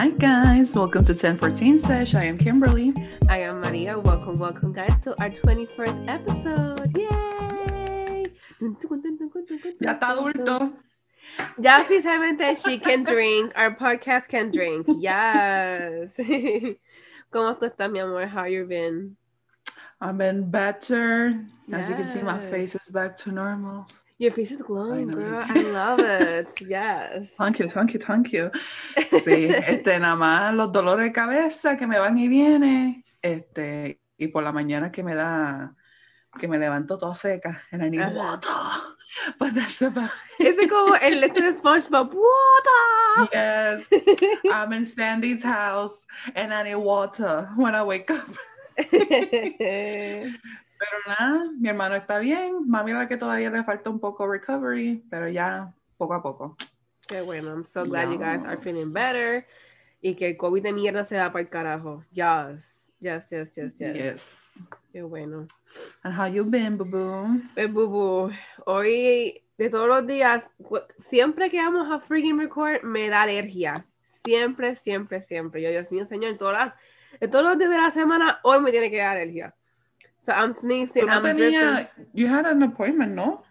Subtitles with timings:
[0.00, 2.14] Hi guys, welcome to 1014 Sesh.
[2.14, 2.94] I am Kimberly.
[3.28, 3.98] I am Maria.
[3.98, 6.96] Welcome, welcome guys to our 21st episode.
[6.96, 8.32] Yay!
[9.78, 10.72] Ya está adulto.
[11.60, 13.52] Ya oficialmente she can drink.
[13.54, 14.88] Our podcast can drink.
[14.88, 16.08] Yes.
[17.30, 18.26] ¿Cómo tú estás, mi amor?
[18.26, 19.18] How you been?
[20.00, 21.44] I've been better.
[21.74, 23.86] As you can see, my face is back to normal.
[24.20, 25.16] Your face is glowing, know.
[25.16, 25.44] girl.
[25.48, 26.48] I love it.
[26.60, 27.26] Yes.
[27.38, 28.50] Thank you, thank you, thank you.
[29.24, 34.26] Sí, este, nada más los dolores de cabeza que me van y vienen, este, y
[34.26, 35.74] por la mañana que me da,
[36.38, 38.14] que me levanto toda seca, and I need Ajá.
[38.14, 38.96] water.
[39.38, 42.12] But that's about Ese como el este de SpongeBob.
[42.12, 43.30] Water.
[43.32, 43.86] Yes,
[44.52, 48.28] I'm in Sandy's house, and I need water when I wake up.
[50.80, 52.66] Pero nada, mi hermano está bien.
[52.68, 56.56] Mami, la que todavía le falta un poco recovery, pero ya poco a poco.
[57.06, 57.50] Qué bueno.
[57.50, 59.46] I'm so glad you guys are feeling better.
[60.00, 62.02] Y que el COVID de mierda se va para el carajo.
[62.12, 62.64] Yes.
[63.00, 63.94] Yes, yes, yes, yes.
[63.94, 64.22] Yes.
[64.92, 65.46] Qué bueno.
[66.02, 67.26] And how you been, boo boo?
[67.54, 68.30] Pues, Bubu,
[68.66, 70.48] hoy de todos los días,
[70.98, 73.84] siempre que vamos a freaking record, me da alergia.
[74.24, 75.62] Siempre, siempre, siempre.
[75.62, 76.74] Yo, Dios mío, señor, todas las-
[77.20, 79.54] de todos los días de la semana, hoy me tiene que dar alergia.
[80.30, 81.54] So I'm sneezing, no I'm dripping.
[81.54, 83.42] tenías, you had an appointment, ¿no?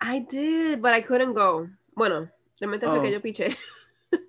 [0.00, 1.68] I did, but I couldn't go.
[1.94, 2.28] Bueno,
[2.60, 3.02] realmente fue Oh.
[3.02, 3.56] que yo piché.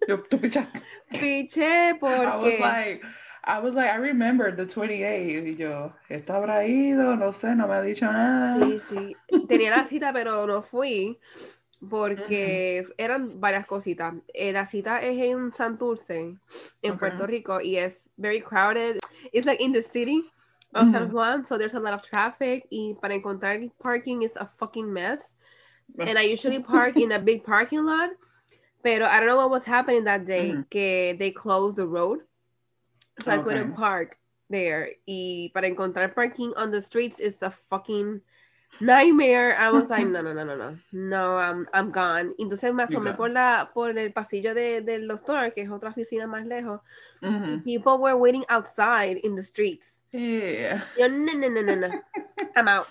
[0.08, 0.80] Yo, tú pichaste.
[1.10, 2.60] Piché I was porque...
[2.60, 3.02] like,
[3.44, 5.48] I was like, I remember the 28.
[5.48, 7.16] Y yo, ¿esto habrá ido?
[7.16, 8.64] No sé, no me ha dicho nada.
[8.64, 9.16] Sí, sí.
[9.48, 11.18] Tenía la cita, pero no fui
[11.90, 14.14] porque eran varias cositas.
[14.36, 16.36] Eh, la cita es en Santurce,
[16.84, 17.00] en Ok.
[17.00, 19.00] Puerto Rico, y es very crowded.
[19.32, 20.30] It's like in the city
[20.78, 21.14] of San Ujú.
[21.14, 22.68] Juan, so there's a lot of traffic.
[22.72, 25.34] Y para encontrar parking is a fucking mess.
[26.00, 28.12] And I usually park in a big parking lot,
[28.84, 32.20] pero I don't know what was happening that day, que they closed the road,
[33.24, 34.18] so I couldn't park
[34.50, 34.92] there.
[35.08, 38.22] Y para encontrar parking on the streets is a fucking
[38.80, 39.56] nightmare.
[39.58, 42.34] I was like, no, no, no, no, no, no, I'm, I'm gone.
[42.40, 46.28] Entonces me asomé por la por el pasillo de, del doctor, que es otra oficina
[46.28, 46.82] más lejos.
[47.64, 49.97] People were waiting outside in the streets.
[50.12, 50.82] Yeah.
[50.98, 51.92] Yo, no, no, no, no, no,
[52.56, 52.88] I'm out,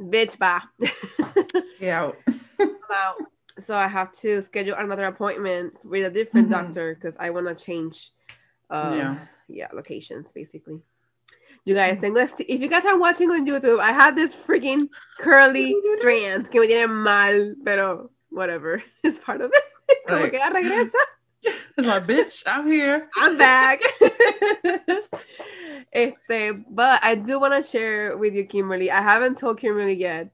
[0.00, 0.60] bitch, bye.
[1.80, 2.12] Yeah.
[2.58, 3.16] I'm out.
[3.58, 6.52] So I have to schedule another appointment with a different Mhm.
[6.52, 8.10] doctor because I want to change,
[8.70, 9.16] uh, Yeah.
[9.48, 9.68] yeah.
[9.72, 10.80] locations basically.
[11.64, 14.88] You guys, tengo este- if you guys are watching on YouTube, I had this freaking
[15.20, 20.06] curly strand que me tiene mal, pero whatever, it's part of it.
[20.08, 20.98] Como que ya regresa.
[21.44, 23.08] It's like, bitch, I'm here.
[23.16, 23.80] I'm back.
[25.92, 28.90] este, but I do want to share with you, Kimberly.
[28.90, 30.30] I haven't told Kimberly yet.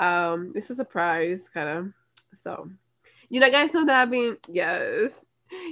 [0.00, 1.92] Um, it's a surprise, kind of.
[2.42, 2.68] So,
[3.28, 5.12] you know, guys know that I've been yes,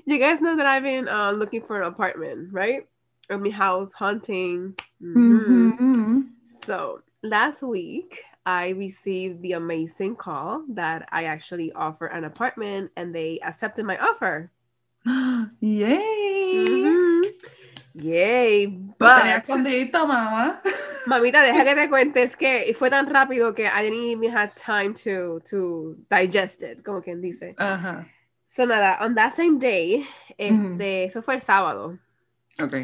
[0.05, 2.87] you guys know that I've been uh, looking for an apartment, right?
[3.31, 4.75] I mean, house hunting.
[5.03, 5.79] Mhm.
[5.79, 6.25] Mhm.
[6.67, 13.15] So last week, I received the amazing call that I actually offer an apartment, and
[13.15, 14.51] they accepted my offer.
[15.61, 17.03] Yay.
[17.95, 18.67] Yay,
[18.99, 20.63] but tenía escondidito, mamá.
[21.07, 24.95] mamita, deja que te cuentes que fue tan rápido que I didn't even have time
[25.05, 27.55] to to digest it, como quien dice.
[27.59, 28.07] Ajá.
[28.49, 30.07] So nada, on that same day,
[30.39, 31.99] este, eso fue el sábado.
[32.63, 32.75] Ok.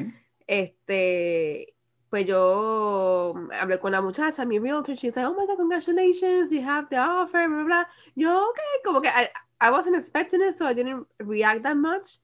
[0.47, 1.75] Este,
[2.09, 6.63] pues yo hablé con la muchacha, mi realtor, she's like, oh my god, congratulations, you
[6.63, 7.85] have the offer, blah, blah.
[8.15, 9.29] Yo, okay, como que I,
[9.61, 12.19] I wasn't expecting it, so I didn't react that much.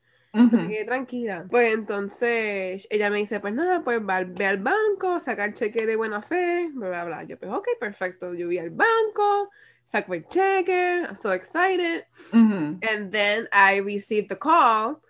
[0.51, 0.69] So me Ujú.
[0.69, 1.47] quedé tranquila.
[1.51, 5.55] Pues entonces ella me dice, pues nada, pues va, al- ve al banco, saca el
[5.55, 7.25] cheque de buena fe, bla, bla, bla.
[7.25, 8.35] Yo, pues ok, perfecto.
[8.35, 9.51] Yo vi al banco,
[9.87, 12.05] saco el cheque, I'm so excited.
[12.33, 12.79] Ujú.
[12.83, 15.01] And then I received the call.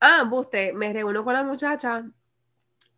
[0.00, 2.04] Ah, buste, me reúno con la muchacha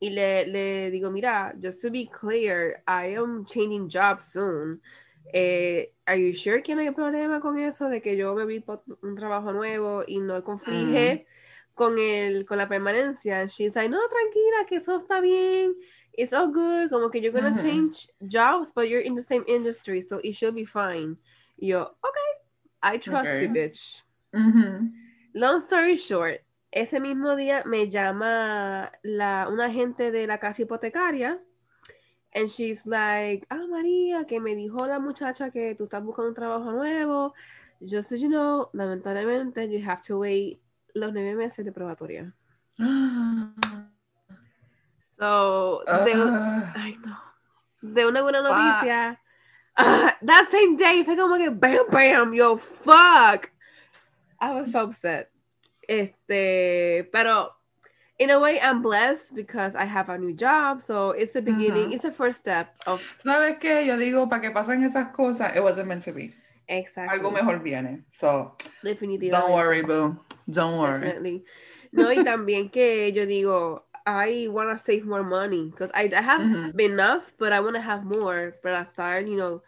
[0.00, 4.80] y le, le digo, mira, just to be clear, I am changing jobs soon.
[5.32, 8.60] Eh, are you sure que no hay problema con eso de que yo me vi
[8.60, 11.26] por un trabajo nuevo y no conflige
[11.74, 13.46] con el con la permanencia?
[13.46, 15.74] She's like, no, tranquila, que eso está bien.
[16.16, 16.90] It's all good.
[16.90, 20.54] Como que you're gonna change jobs, but you're in the same industry, so it should
[20.54, 21.16] be fine.
[21.58, 22.32] Y yo, okay,
[22.82, 24.02] I trust you, bitch.
[25.34, 31.38] Long story short, ese mismo día me llama la, una agente de la casa hipotecaria
[32.34, 36.34] and she's like, ah, María, que me dijo la muchacha que tú estás buscando un
[36.34, 37.34] trabajo nuevo.
[37.80, 40.60] Just so you know, lamentablemente, you have to wait
[40.94, 42.32] los nueve meses de probatoria.
[45.18, 46.72] So, de, Ah.
[46.76, 47.16] ay, no.
[47.82, 48.50] de una buena Fuck.
[48.50, 49.20] noticia,
[49.76, 53.50] ah, that same day fue como que bam, bam, yo, fuck.
[54.40, 55.30] I was so upset.
[55.88, 57.54] Este, pero
[58.22, 60.80] in a way, I'm blessed because I have a new job.
[60.80, 61.94] So it's the beginning, Mhm.
[61.94, 63.84] it's the first step of ¿Sabes qué?
[63.86, 66.32] Yo digo, para que pasen esas cosas, it wasn't meant to be.
[66.68, 67.18] exactly.
[67.18, 68.04] Algo mejor viene.
[68.12, 68.52] So,
[68.84, 69.30] Definitivamente.
[69.30, 70.16] don't worry, boo.
[70.48, 71.00] Don't worry.
[71.00, 71.44] Definitely.
[71.92, 76.20] No, y también que yo digo, I want to save more money because I, I
[76.22, 76.78] have Mhm.
[76.80, 78.54] enough, but I want to have more.
[78.62, 79.62] But I thought, you know,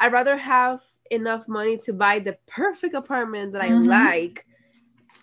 [0.00, 4.44] I'd rather have enough money to buy the perfect apartment that I like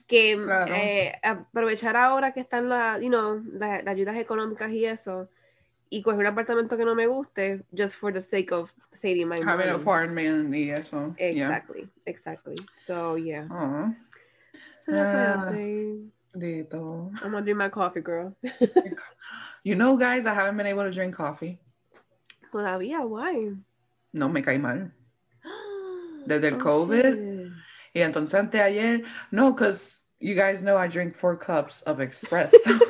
[0.08, 0.72] que Claro.
[0.74, 5.30] eh, aprovechar ahora que están las, you know, la- las ayudas económicas y eso
[5.90, 9.38] y coger un apartamento que no me guste just for the sake of saving my
[9.42, 9.70] Having money.
[9.70, 11.14] an apartment y eso.
[11.18, 11.30] Yeah.
[11.30, 12.56] Exactly, exactly.
[12.86, 13.48] So yeah.
[14.86, 15.46] So that's my Ah.
[15.52, 16.12] update.
[16.36, 17.12] Dito.
[17.24, 18.36] I'm gonna drink my coffee, girl.
[19.64, 21.58] You know, guys, I haven't been able to drink coffee.
[22.52, 23.52] Todavía, why?
[24.14, 24.92] No me cae mal.
[26.28, 27.02] Desde el Oh, COVID.
[27.16, 27.35] shit.
[27.96, 32.82] Y entonces anteayer, no, because you guys know I drink four cups of espresso.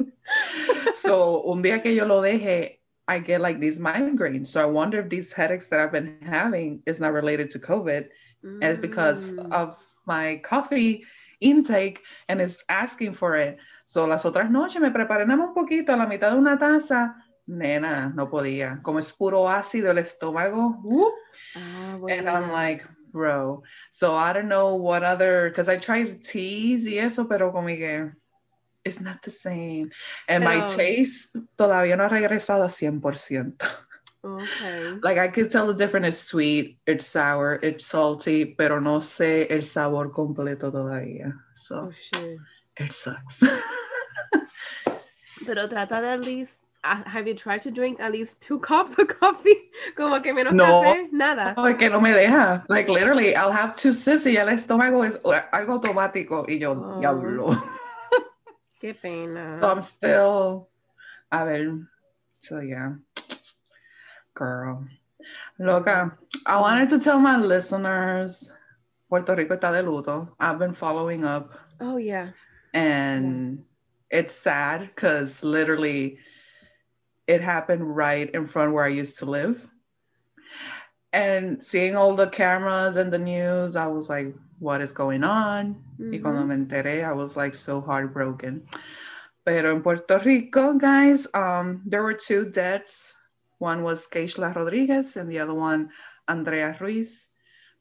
[0.94, 4.48] so un día que yo lo deje, I get like these migraines.
[4.48, 8.06] So I wonder if these headaches that I've been having is not related to COVID.
[8.42, 9.52] And it's because Mm.
[9.52, 9.76] of
[10.06, 11.04] my coffee
[11.40, 13.58] intake and it's asking for it.
[13.84, 17.14] So las otras noches me preparé nada un poquito, a la mitad de una taza.
[17.46, 18.80] Nena, no podía.
[18.82, 20.80] Como es puro ácido el estómago.
[20.82, 21.12] whoop,
[21.56, 23.62] Ah, and I'm like, bro.
[23.90, 28.12] So I don't know what other, because I tried teas y eso, pero como que
[28.84, 29.90] it's not the same.
[30.28, 31.28] And my taste
[31.58, 33.62] todavía no ha regresado a 100%.
[34.22, 34.98] Okay.
[35.02, 36.08] Like I could tell the difference.
[36.08, 41.32] It's sweet, it's sour, it's salty, pero no sé el sabor completo todavía.
[41.54, 42.36] So Oh
[42.78, 43.40] it sucks.
[45.46, 46.58] Pero trata de at least.
[46.84, 49.70] Uh, have you tried to drink at least two cups of coffee?
[49.96, 50.82] Como que menos No.
[50.82, 51.54] café, nada.
[51.78, 52.64] Que no me deja.
[52.68, 55.16] Like literally, I'll have two sips y el estómago es
[55.52, 57.00] algo automático y yo, Oh.
[57.00, 57.62] diablo.
[58.80, 59.58] Qué pena.
[59.60, 60.68] So I'm still,
[61.30, 61.86] a ver,
[62.42, 62.94] so yeah,
[64.34, 64.86] girl.
[65.58, 66.16] Loca,
[66.46, 68.50] I wanted to tell my listeners,
[69.10, 70.28] Puerto Rico está de luto.
[70.40, 72.30] I've been following up Oh yeah.
[72.72, 73.62] and
[74.10, 76.18] it's sad because literally
[77.30, 79.56] it happened right in front where I used to live.
[81.12, 85.76] And seeing all the cameras and the news, I was like, what is going on?
[85.98, 86.48] Y cuando Mhm.
[86.48, 88.66] me enteré, I was like so heartbroken.
[89.44, 93.14] Pero en Puerto Rico, guys, um, there were two deaths.
[93.58, 95.90] One was Keishla Rodriguez and the other one,
[96.26, 97.28] Andrea Ruiz,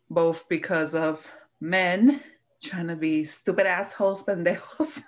[0.10, 1.26] both because of
[1.60, 2.22] men
[2.62, 5.02] trying to be stupid assholes, pendejos.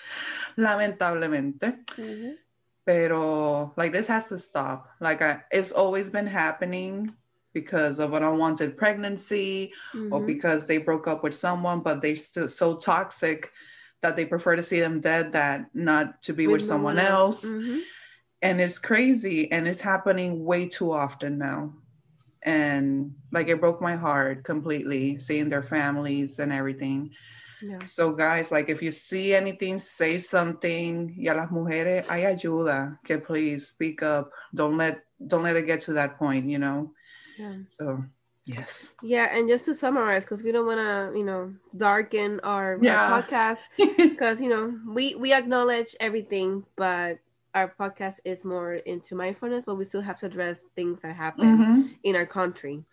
[0.56, 1.84] Lamentablemente.
[1.98, 2.36] Mhm.
[2.86, 4.88] Pero like this has to stop.
[5.00, 7.12] Like I, it's always been happening
[7.52, 9.72] because of an unwanted pregnancy
[10.12, 10.26] or Mhm.
[10.26, 13.50] because they broke up with someone, but they're still so toxic
[14.02, 17.04] that they prefer to see them dead that not to be with, no someone one
[17.04, 17.44] else.
[17.44, 17.80] Mhm.
[18.42, 21.72] And it's crazy and it's happening way too often now.
[22.42, 27.10] And like it broke my heart completely seeing their families and everything.
[27.62, 27.84] Yeah.
[27.86, 31.14] So guys, like if you see anything, say something.
[31.16, 32.98] Y a las mujeres hay ayuda.
[33.04, 34.30] Que please speak up.
[34.54, 36.92] Don't let don't let it get to that point, you know.
[37.38, 37.56] Yeah.
[37.68, 38.04] So
[38.44, 38.88] yes.
[39.02, 43.00] Yeah, and just to summarize, because we don't want to, you know, darken our, Yeah.
[43.10, 43.58] our podcast,
[43.96, 47.18] because you know we we acknowledge everything, but
[47.54, 51.56] our podcast is more into mindfulness, but we still have to address things that happen
[51.56, 51.94] Mhm.
[52.04, 52.84] in our country.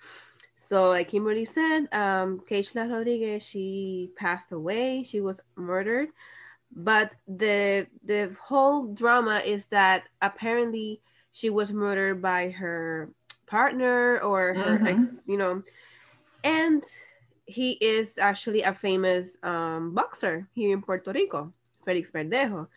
[0.69, 5.03] So, like Kimberly said, um, Keishla Rodriguez, she passed away.
[5.03, 6.09] She was murdered,
[6.75, 11.01] but the the whole drama is that apparently
[11.31, 13.09] she was murdered by her
[13.45, 14.87] partner or her Mhm.
[14.87, 15.63] ex, you know,
[16.43, 16.83] and
[17.45, 21.53] he is actually a famous um, boxer here in Puerto Rico,
[21.85, 22.67] Felix Verdejo.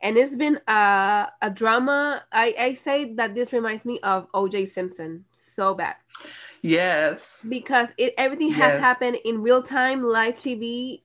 [0.00, 2.24] And it's been a, a drama.
[2.32, 5.24] I, I say that this reminds me of OJ Simpson
[5.56, 5.96] so bad
[6.64, 7.40] Yes.
[7.46, 11.02] because it everything has happened in real time, live TV.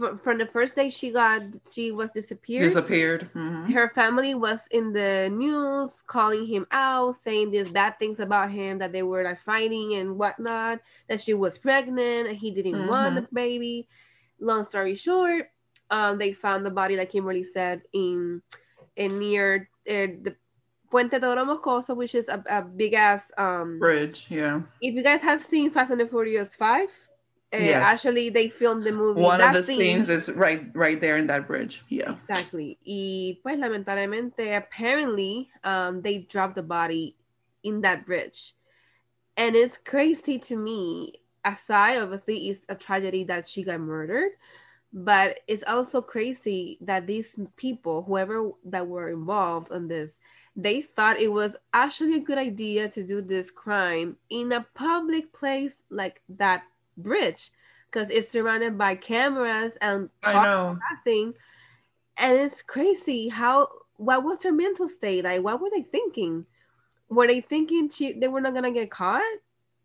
[0.00, 2.68] F- from the first day she got, she was disappeared.
[2.68, 3.28] Disappeared.
[3.34, 3.72] Mhm.
[3.72, 8.78] Her family was in the news calling him out, saying these bad things about him,
[8.78, 13.16] that they were like fighting and whatnot, that she was pregnant and he didn't want
[13.16, 13.88] the baby.
[14.38, 15.50] Long story short,
[15.90, 18.40] um, they found the body, like Kimberly said, in
[18.96, 20.36] in near uh, the
[20.92, 24.26] Puente de Oro Moscoso, which is a, a big ass um Bridge.
[24.28, 24.60] Yeah.
[24.80, 26.88] if you guys have seen Fast and the Furious Five,
[27.54, 27.82] uh, Yes.
[27.84, 29.20] actually they filmed the movie.
[29.22, 31.82] One that of the scene- scenes is right right there in that bridge.
[31.88, 32.16] Yeah.
[32.28, 32.78] Exactly.
[32.86, 37.16] Y pues lamentablemente, apparently, um, they dropped the body
[37.64, 38.54] in that bridge,
[39.36, 41.14] and it's crazy to me.
[41.44, 44.30] Aside, obviously, it's a tragedy that she got murdered,
[44.92, 50.12] but it's also crazy that these people, whoever that were involved on this,
[50.54, 55.32] they thought it was actually a good idea to do this crime in a public
[55.32, 56.64] place like that
[56.96, 57.50] bridge
[57.90, 61.34] because it's surrounded by cameras and passing.
[62.18, 65.24] And it's crazy how what was her mental state?
[65.24, 66.46] Like what were they thinking?
[67.08, 69.22] Were they thinking she they were not gonna get caught?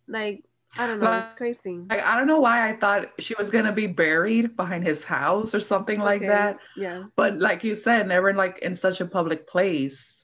[0.07, 0.43] Like
[0.77, 1.25] i don't know.
[1.25, 1.79] It's crazy.
[1.89, 5.55] Like I don't know why I thought she was gonna be buried behind his house
[5.55, 6.57] or something like that.
[6.75, 7.03] yeah.
[7.15, 10.16] But like you said, never like in such a public place.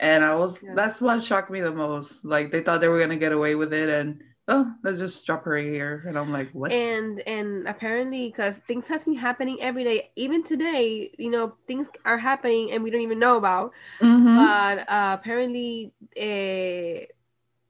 [0.00, 0.74] And I was Yeah.
[0.74, 2.24] that's what shocked me the most.
[2.24, 5.44] Like they thought they were gonna get away with it and oh, let's just drop
[5.44, 6.04] her here.
[6.06, 6.72] And I'm like, what?
[6.72, 11.88] and and apparently because things has been happening every day even today you know things
[12.04, 14.36] are happening and we don't even know about Mhm.
[14.36, 17.06] but uh, apparently uh,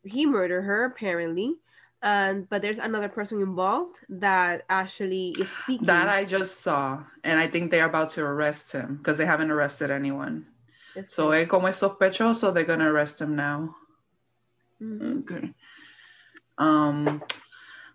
[0.02, 1.56] he murdered her apparently
[2.02, 7.02] and but there's another person involved that actually is speaking that I just saw.
[7.24, 10.46] And I think they're about to arrest him because they haven't arrested anyone.
[11.08, 13.76] So él como es sospechoso, they're gonna arrest him now.
[14.80, 15.20] Mhm.
[15.20, 15.54] Okay.
[16.58, 17.22] Um,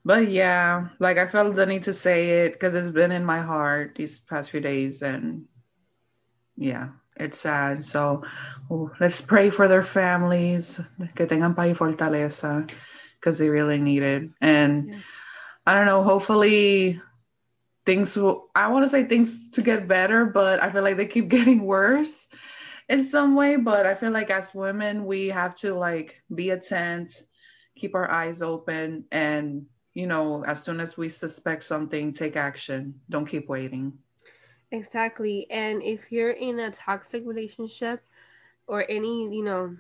[0.06, 3.42] but yeah, like I felt the need to say it because it's been in my
[3.42, 5.46] heart these past few days, and
[6.56, 7.86] yeah, it's sad.
[7.86, 8.24] So
[8.70, 10.80] oh, let's pray for their families,
[11.16, 12.70] que tengan paz y fortaleza,
[13.20, 14.30] because they really need it.
[14.42, 15.04] And Yes.
[15.66, 17.02] I don't know, hopefully
[17.86, 21.06] things will, I want to say things to get better, but I feel like they
[21.08, 22.28] keep getting worse
[22.94, 23.58] in some way.
[23.58, 27.24] But I feel like as women, we have to like be attent,
[27.76, 33.02] keep our eyes open, and you know, as soon as we suspect something, take action.
[33.10, 34.00] Don't keep waiting.
[34.72, 35.48] Exactly.
[35.52, 38.04] And if you're in a toxic relationship
[38.68, 39.78] or any, you know,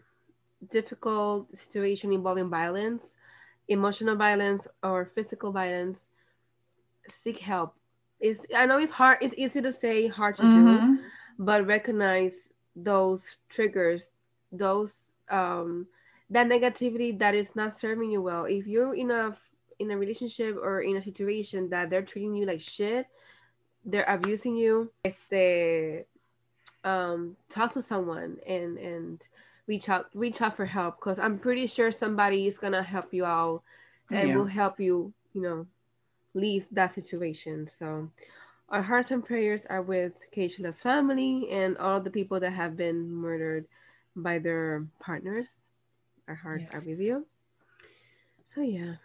[0.71, 3.15] difficult situation involving violence,
[3.67, 6.05] emotional violence or physical violence,
[7.09, 7.75] seek help.
[8.19, 10.99] It's I know it's hard, it's easy to say, hard to do, Mhm.
[11.39, 12.35] but recognize
[12.75, 14.09] those triggers,
[14.51, 15.87] those um
[16.29, 18.45] that negativity that is not serving you well.
[18.45, 19.37] If you're in a
[19.79, 23.07] in a relationship or in a situation that they're treating you like shit,
[23.85, 26.05] they're abusing you, if they
[26.83, 29.27] um talk to someone and and
[29.67, 33.25] reach out reach out for help because I'm pretty sure somebody is gonna help you
[33.25, 33.63] out
[34.11, 34.35] and Yeah.
[34.35, 35.67] will help you, you know,
[36.33, 37.67] leave that situation.
[37.67, 38.09] So
[38.73, 43.07] our hearts and prayers are with Keisha's family and all the people that have been
[43.07, 43.65] murdered
[44.15, 45.47] by their partners.
[46.27, 46.77] Our hearts Yeah.
[46.77, 47.27] are with you.
[48.53, 48.95] So yeah.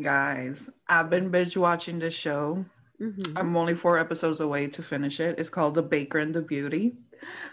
[0.00, 2.64] Guys, I've been binge watching this show.
[3.00, 3.32] Mhm.
[3.36, 5.38] I'm only four episodes away to finish it.
[5.38, 6.96] It's called The Baker and the Beauty.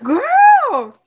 [0.04, 0.22] Girl!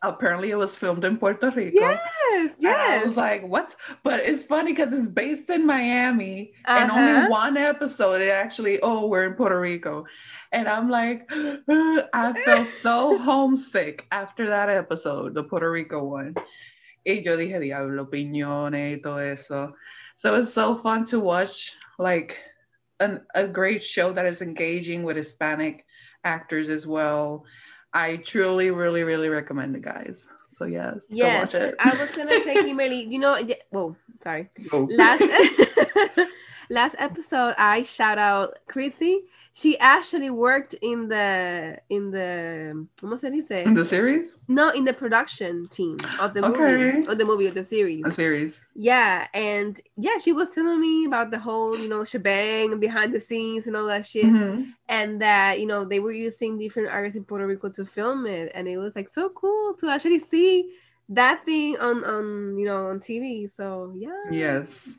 [0.02, 1.78] Apparently, it was filmed in Puerto Rico.
[1.80, 3.74] Yes, And I was like, what?
[4.02, 6.98] But it's funny because it's based in Miami and Uh-huh.
[7.00, 10.04] only one episode it actually, oh, we're in Puerto Rico.
[10.52, 16.34] And I'm like, I felt so homesick after that episode, the Puerto Rico one.
[17.06, 19.74] Y yo dije, diablo, piñones y todo eso.
[20.16, 22.38] So it's so fun to watch, like,
[23.00, 25.84] an, a great show that is engaging with Hispanic
[26.24, 27.44] actors as well.
[27.94, 30.28] I truly, really, really recommend it, guys.
[30.56, 31.52] So yes, yes.
[31.52, 31.74] go watch it.
[31.78, 34.48] I was gonna say, Kimberly, you know, yeah, whoa, sorry.
[34.70, 34.88] Go.
[34.90, 35.22] last
[36.70, 43.30] last episode i shout out chrissy she actually worked in the in the ¿cómo se
[43.30, 43.64] dice?
[43.66, 46.76] in the series, no in the production team of the Okay.
[46.76, 48.62] movie of the movie of the series a series.
[48.74, 53.20] yeah and yeah she was telling me about the whole you know shebang behind the
[53.20, 54.72] scenes and all that shit Mhm.
[54.88, 58.50] and that you know they were using different artists in puerto rico to film it
[58.54, 60.72] and it was like so cool to actually see
[61.10, 64.96] that thing on on you know on tv so yeah Yes,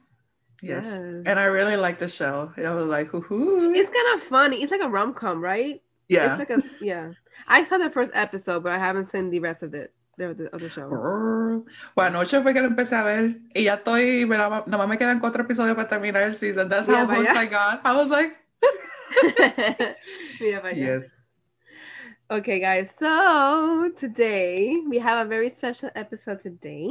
[0.63, 1.23] yes, Yes.
[1.27, 2.51] and I really like the show.
[2.57, 4.63] I was like, hoo It's kind of funny.
[4.63, 5.81] It's like a rom com, right?
[6.07, 6.31] yeah.
[6.31, 7.11] It's like a yeah.
[7.47, 9.91] I saw the first episode, but I haven't seen the rest of it.
[10.15, 10.89] The, the other show.
[11.95, 14.97] Bueno, anoche fue que lo empecé a ver y ya estoy, mira, ma- nomás me
[14.97, 16.69] quedan cuatro episodios para terminar el season.
[16.69, 17.35] That's how Yeah, hooked.
[17.35, 17.81] I got.
[17.83, 18.35] I was like,
[20.39, 20.75] allá.
[20.75, 21.03] yes.
[22.29, 22.89] Okay, guys.
[22.99, 26.41] So today we have a very special episode.
[26.41, 26.89] Today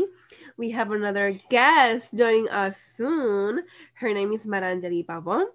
[0.57, 3.63] we have another guest joining us soon.
[3.95, 5.47] Her name is Marangeli Pavon.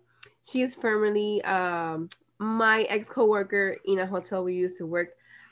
[0.43, 5.09] She is formerly um, my ex coworker in a hotel we used to work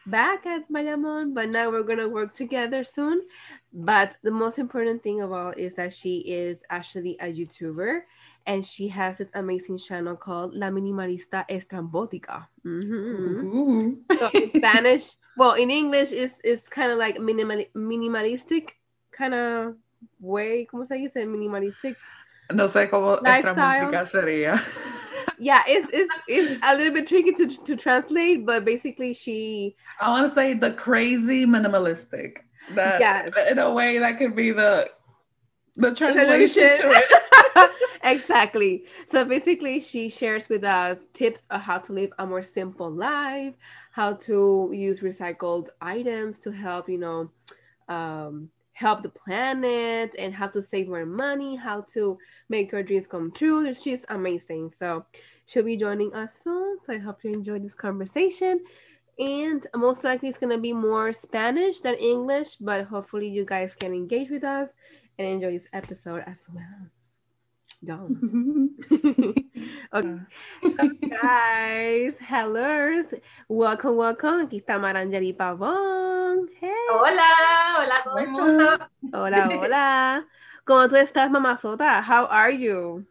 [0.07, 3.21] back at Bayamon, but now we're gonna work together soon.
[3.73, 8.01] But the most important thing of all is that she is actually a YouTuber
[8.45, 12.47] and she has this amazing channel called La Minimalista Estrambótica.
[12.63, 13.97] Mhm.
[14.19, 18.77] So in Spanish, well, in English, it's, it's kind of like minimal, minimalistic
[19.17, 19.75] kind of
[20.19, 21.25] way, ¿cómo se dice?
[21.25, 21.95] Minimalistic.
[22.53, 24.05] No sé cómo Lifestyle.
[24.05, 24.61] sería.
[25.39, 29.75] yeah, it's, it's it's a little bit tricky to to translate, but basically she.
[29.99, 32.37] I want to say the crazy minimalistic.
[32.75, 33.33] That Yes.
[33.49, 34.89] in a way that could be the
[35.75, 37.71] the translation to it.
[38.03, 38.83] exactly.
[39.11, 43.53] So basically, she shares with us tips on how to live a more simple life,
[43.91, 47.31] how to use recycled items to help, you know,
[47.87, 52.17] um, help the planet, and how to save more money, how to
[52.49, 53.73] make your dreams come true.
[53.73, 54.73] She's amazing.
[54.77, 55.05] So
[55.45, 56.77] she'll be joining us soon.
[56.85, 58.59] So I hope you enjoy this conversation.
[59.17, 63.93] And most likely it's gonna be more Spanish than English, but hopefully you guys can
[63.93, 64.69] engage with us
[65.17, 66.89] and enjoy this episode as well.
[67.85, 68.75] Don't.
[69.95, 70.19] okay.
[70.61, 73.03] So, guys, hello.
[73.47, 74.43] Welcome, welcome.
[74.45, 76.49] Aquí está Marangeli Pavón.
[76.59, 76.69] Hey.
[76.91, 77.23] Hola,
[77.79, 78.89] hola a todo el mundo.
[79.13, 80.25] Hola, hola.
[80.65, 82.01] ¿Cómo tú estás, mamazota?
[82.01, 83.05] How are you?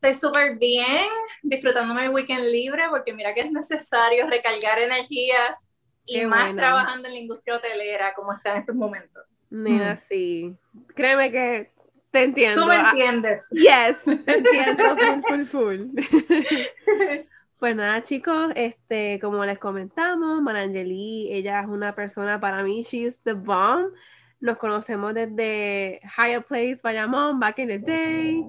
[0.00, 1.06] Estoy súper bien,
[1.42, 5.70] disfrutándome el weekend libre porque mira que es necesario recargar energías
[6.04, 6.62] y Qué más buena.
[6.62, 9.22] trabajando en la industria hotelera como está en estos momentos.
[9.50, 10.56] Nena, sí.
[10.96, 11.70] Créeme que
[12.12, 12.62] te entiendo.
[12.62, 13.42] Tú me Ah, entiendes.
[13.50, 15.80] Yes, te entiendo full, full, full.
[17.58, 23.16] Pues nada, chicos, este, como les comentamos, Marangeli, ella es una persona para mí, she's
[23.22, 23.92] the bomb.
[24.40, 28.44] Nos conocemos desde Higher Place, Bayamón, back in the day.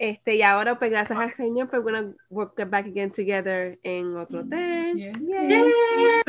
[0.00, 4.16] Este, y ahora, pues gracias al Señor, pues we're gonna work back again together en
[4.16, 4.96] otro hotel.
[4.96, 5.12] Yeah.
[5.48, 6.22] Yay.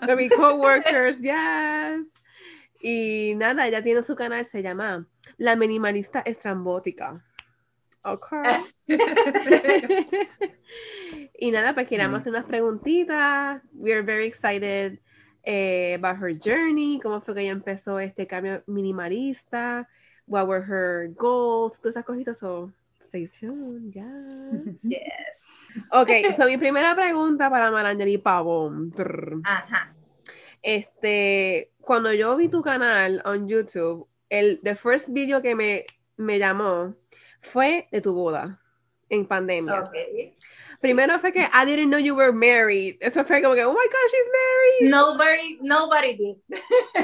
[0.00, 2.06] Gonna be coworkers, yes.
[2.80, 5.04] Y nada, ella tiene su canal, se llama
[5.40, 7.24] La Minimalista Estrambótica.
[8.04, 8.26] Ok.
[11.38, 12.20] y nada, pues queremos Mm.
[12.20, 13.62] hacer unas preguntitas.
[13.72, 14.98] We are very excited
[15.44, 19.88] eh, about her journey, cómo fue que ella empezó este cambio minimalista,
[20.26, 22.38] what were her goals, todas esas cositas.
[22.38, 22.70] So,
[23.06, 24.74] stay tuned, yes.
[24.82, 25.60] Yes.
[25.92, 28.92] Ok, so mi primera pregunta para Marangeli Pavón.
[29.44, 29.94] Ajá.
[30.62, 35.84] Este, cuando yo vi tu canal on YouTube, el the first video que me,
[36.16, 36.94] me llamó
[37.42, 38.58] fue de tu boda
[39.08, 39.90] en pandemia.
[40.80, 42.96] Primero fue que I didn't know you were married.
[43.00, 44.90] Eso fue como que, oh my gosh, she's married.
[44.90, 46.36] Nobody, nobody did.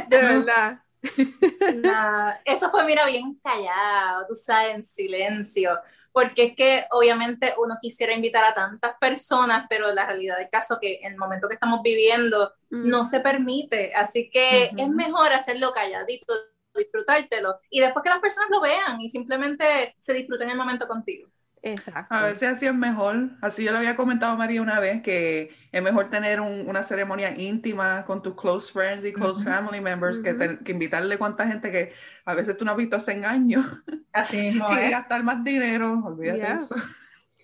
[0.08, 0.78] De verdad.
[1.74, 2.40] Nada.
[2.44, 5.78] Eso fue, mira, bien callado, tú sabes, en silencio.
[6.10, 10.78] Porque es que obviamente uno quisiera invitar a tantas personas, pero la realidad del caso
[10.80, 12.88] que en el momento que estamos viviendo Mm.
[12.88, 13.94] no se permite.
[13.94, 16.34] Así que es mejor hacerlo calladito,
[16.76, 17.58] disfrutártelo.
[17.70, 21.28] Y después que las personas lo vean y simplemente se disfruten el momento contigo.
[21.62, 22.14] Exacto.
[22.14, 23.30] A veces así es mejor.
[23.42, 26.84] Así yo le había comentado a María una vez que es mejor tener un- una
[26.84, 29.50] ceremonia íntima con tus close friends y close Ujú.
[29.50, 30.38] family members que, Ujú.
[30.38, 31.92] te- que invitarle cuánta gente que
[32.24, 33.66] a veces tú no has visto hace años
[34.12, 36.02] Así mismo y gastar más dinero.
[36.04, 36.54] Olvídate Yeah.
[36.56, 36.74] eso.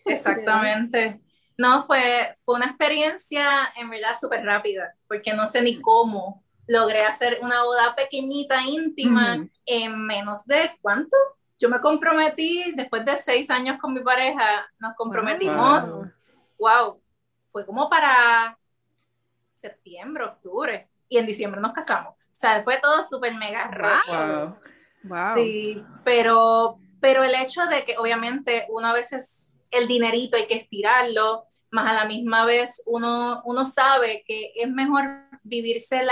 [0.04, 1.20] Exactamente.
[1.58, 3.44] No, fue, fue una experiencia
[3.76, 9.46] en verdad súper rápida, porque no sé ni cómo logré hacer una boda pequeñita, íntima,
[9.66, 11.16] en menos de cuánto.
[11.58, 15.98] Yo me comprometí después de seis años con mi pareja, nos comprometimos.
[15.98, 16.12] Wow.
[16.58, 17.02] Wow,
[17.50, 18.56] fue como para
[19.54, 22.14] septiembre, octubre, y en diciembre nos casamos.
[22.14, 24.08] O sea, fue todo súper mega rush.
[24.08, 24.56] Wow.
[25.04, 25.34] Wow.
[25.34, 30.56] Sí, pero, pero el hecho de que obviamente uno a veces el dinerito hay que
[30.56, 35.04] estirarlo, más a la misma vez uno, uno sabe que es mejor
[35.42, 36.02] vivirse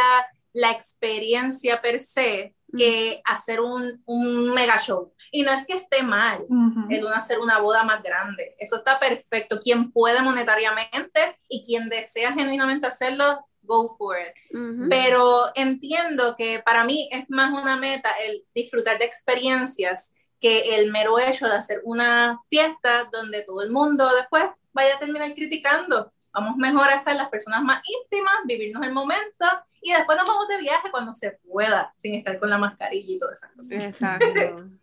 [0.52, 5.12] la, experiencia per se que hacer un, un mega show.
[5.32, 6.44] Y no es que esté mal
[6.88, 9.58] el uno hacer una boda más grande, eso está perfecto.
[9.58, 14.88] Quien puede monetariamente y quien desea genuinamente hacerlo, go for it.
[14.88, 20.90] Pero entiendo que para mí es más una meta el disfrutar de experiencias que el
[20.90, 26.12] mero hecho de hacer una fiesta donde todo el mundo después vaya a terminar criticando.
[26.32, 29.46] Vamos mejor a estar las personas más íntimas, vivirnos el momento
[29.82, 33.18] y después nos vamos de viaje cuando se pueda, sin estar con la mascarilla y
[33.18, 33.84] todas esas cosas.
[33.84, 34.70] Exacto.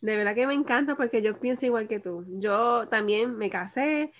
[0.00, 2.24] De verdad que me encanta porque yo pienso igual que tú.
[2.40, 4.12] Yo también me casé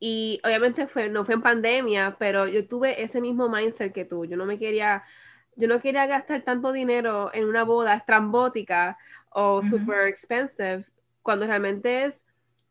[0.00, 4.24] y obviamente fue, no fue en pandemia, pero yo tuve ese mismo mindset que tú.
[4.24, 5.02] Yo no me quería,
[5.56, 8.96] yo no quería gastar tanto dinero en una boda estrambótica
[9.30, 9.68] o Ujú.
[9.68, 10.86] super expensive
[11.22, 12.20] cuando realmente es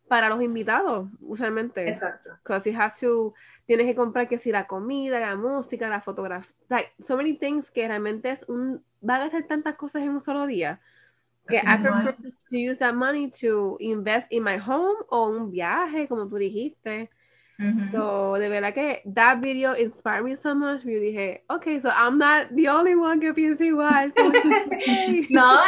[0.08, 1.88] para los invitados, usualmente.
[1.88, 2.32] Exacto.
[2.44, 3.34] Because you have to,
[3.66, 7.70] tienes que comprar que si la comida, la música, la fotografía, like, so many things
[7.72, 10.80] que realmente es un, va a gastar tantas cosas en un solo día.
[11.48, 15.30] Que Así I prefer to, to use that money to invest in my home o
[15.30, 17.10] un viaje, como tú dijiste.
[17.60, 17.92] Ujú.
[17.92, 20.84] So, de verdad que that video inspired me so much.
[20.84, 24.12] Yo dije, okay, so I'm not the only one que piensa igual.
[25.30, 25.62] No,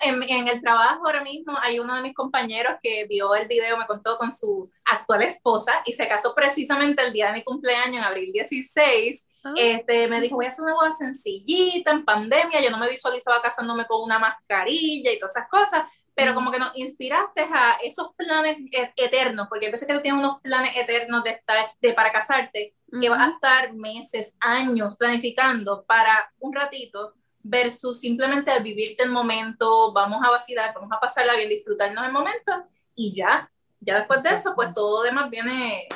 [0.00, 3.76] en, en, el trabajo ahora mismo hay uno de mis compañeros que vio el video,
[3.76, 7.96] me contó con su actual esposa y se casó precisamente el día de mi cumpleaños,
[7.96, 9.28] en abril 16.
[9.42, 9.54] Ah.
[9.56, 13.40] Este, me dijo, voy a hacer una boda sencillita en pandemia, yo no me visualizaba
[13.40, 15.82] casándome con una mascarilla y todas esas cosas,
[16.14, 20.02] pero como que nos inspiraste a esos planes e-, eternos, porque a veces que tú
[20.02, 24.96] tienes unos planes eternos de, estar, de para casarte, que vas a estar meses, años
[24.96, 31.36] planificando para un ratito, versus simplemente vivirte el momento, vamos a vacilar, vamos a pasarla
[31.36, 32.52] bien, disfrutarnos el momento
[32.94, 33.50] y ya,
[33.80, 35.88] ya después de eso, pues todo demás viene,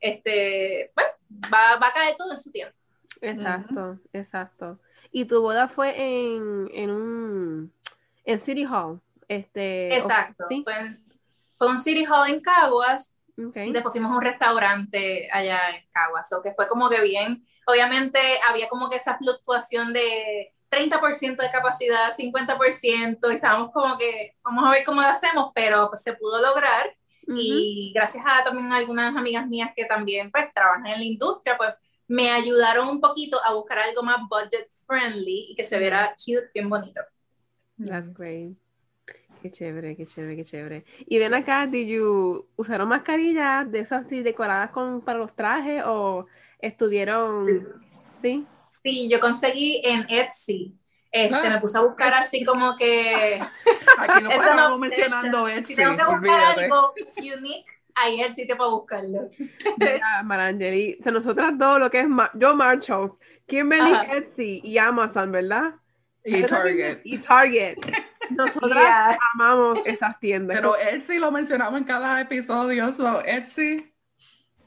[0.00, 1.10] este, bueno,
[1.52, 2.74] va, va a caer todo en su tiempo.
[3.20, 4.78] Exacto, exacto.
[5.10, 7.72] Y tu boda fue en, en un,
[8.24, 9.00] en City Hall.
[9.28, 11.04] Este, exacto, fue, en,
[11.56, 13.16] fue un City Hall en Caguas.
[13.36, 17.44] Y después fuimos a un restaurante allá en Caguas, o que fue como que bien,
[17.66, 24.64] obviamente había como que esa fluctuación de 30% de capacidad, 50%, estábamos como que, vamos
[24.64, 26.96] a ver cómo lo hacemos, pero pues, se pudo lograr.
[27.34, 31.70] Y gracias a también algunas amigas mías que también pues trabajan en la industria, pues
[32.08, 36.50] me ayudaron un poquito a buscar algo más budget friendly y que se viera cute,
[36.52, 37.00] bien bonito.
[37.78, 38.56] That's great.
[39.40, 40.84] Qué chévere, qué chévere, qué chévere.
[41.06, 45.82] Y ven acá, did you, ¿usaron mascarillas de esas así decoradas con, para los trajes
[45.86, 46.26] o
[46.58, 47.46] estuvieron,
[48.20, 48.44] sí?
[48.44, 48.46] Sí,
[49.08, 50.78] yo conseguí en Etsy.
[51.10, 53.38] Este, Me puse a buscar así como que.
[53.98, 55.74] Aquí no estamos mencionando Etsy.
[55.74, 59.30] Si tengo que buscar algo unique, ahí es el sitio para buscarlo.
[59.76, 63.12] Mira, Marangeli, o sea, nosotras dos, lo que es yo, Marshalls,
[63.46, 65.74] Kimberly, Etsy y Amazon, ¿verdad?
[66.24, 67.00] Y Target.
[67.04, 67.76] Y Target.
[68.30, 70.56] Nosotras amamos esas tiendas.
[70.56, 73.91] Pero Etsy lo mencionamos en cada episodio, so Etsy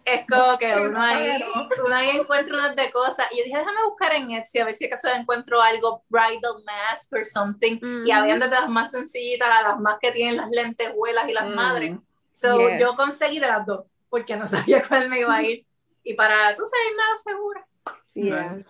[0.06, 1.44] es como que uno ahí,
[1.84, 3.28] uno ahí encuentra unas de cosas.
[3.32, 7.12] Y yo dije, déjame buscar en Etsy a ver si acaso encuentro algo bridal mask
[7.14, 7.80] or something.
[8.06, 11.50] Y habían desde las más sencillitas a las más que tienen las lentejuelas y las
[11.50, 11.56] mm.
[11.56, 11.98] madres.
[12.32, 15.66] So yo conseguí de las dos, porque no sabía cuál me iba a ir.
[16.04, 18.64] Y para tú sabes más segura.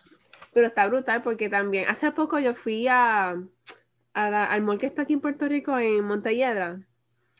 [0.53, 3.35] Pero está brutal porque también hace poco yo fui a,
[4.13, 6.79] al mall que está aquí en Puerto Rico, en Montelledra.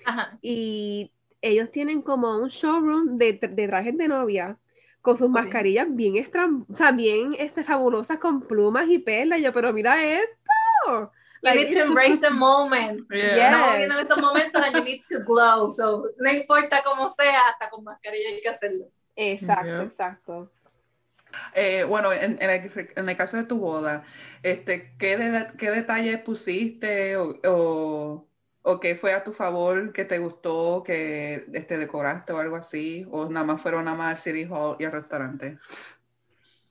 [0.04, 0.38] Ajá.
[0.42, 4.58] Y ellos tienen como un showroom de, de trajes de novia
[5.02, 9.40] con sus mascarillas bien extra, o sea, bien este, fabulosas con plumas y perlas.
[9.40, 11.12] yo, pero mira esto.
[11.44, 13.08] You need to embrace the moment.
[13.12, 13.46] Yeah.
[13.46, 15.70] Estamos viendo estos momentos and you need to glow.
[15.70, 18.86] So, no importa cómo sea, hasta con mascarilla hay que hacerlo.
[19.16, 20.52] Exacto, exacto.
[21.54, 24.04] Eh, bueno, en, en, el, en, el, caso de tu boda,
[24.42, 28.28] este, ¿qué, de, qué detalles pusiste o, o
[28.66, 33.06] o qué fue a tu favor que te gustó, que este, decoraste o algo así,
[33.12, 35.60] o nada más fueron nada más al City Hall y al restaurante?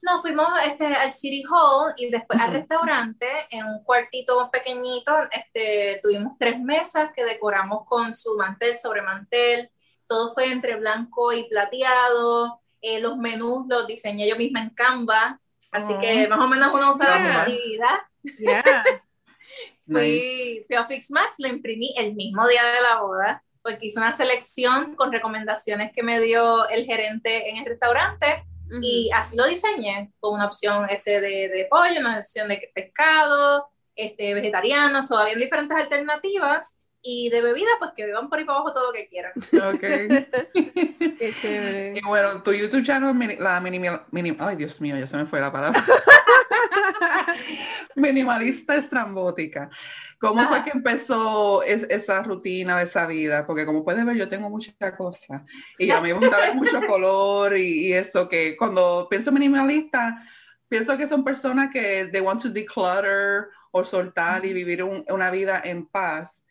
[0.03, 5.17] No, fuimos este, al City Hall y después al restaurante en un cuartito pequeñito.
[5.31, 9.71] Este, tuvimos tres mesas que decoramos con su mantel sobre mantel.
[10.07, 12.61] Todo fue entre blanco y plateado.
[12.83, 15.41] Eh, los menús los diseñé yo misma en Canva.
[15.71, 18.01] Así que más o menos uno usa la creatividad.
[18.39, 18.85] Yeah.
[19.87, 24.13] Fui, a Fix Max, lo imprimí el mismo día de la boda, porque hice una
[24.13, 28.45] selección con recomendaciones que me dio el gerente en el restaurante
[28.81, 33.69] y así lo diseñé, con una opción este, de, de pollo, una opción de pescado,
[33.95, 38.59] este, vegetariano, o había diferentes alternativas y de bebida, pues que beban por ahí para
[38.59, 39.33] abajo todo lo que quieran.
[39.37, 39.81] Ok.
[41.19, 41.99] Qué chévere.
[41.99, 44.07] Y bueno, tu YouTube channel, la minimal,
[44.39, 45.85] ay Dios mío, ya se me fue la palabra.
[47.95, 49.69] Minimalista estrambótica.
[50.19, 53.47] ¿Cómo fue que empezó esa rutina, esa vida?
[53.47, 55.43] Porque como puedes ver, yo tengo muchas cosas.
[55.79, 60.27] Y a mí me gusta ver mucho color y, y, eso, que cuando pienso minimalista,
[60.69, 65.61] pienso que son personas que they want to declutter o soltar y vivir una vida
[65.63, 66.44] en paz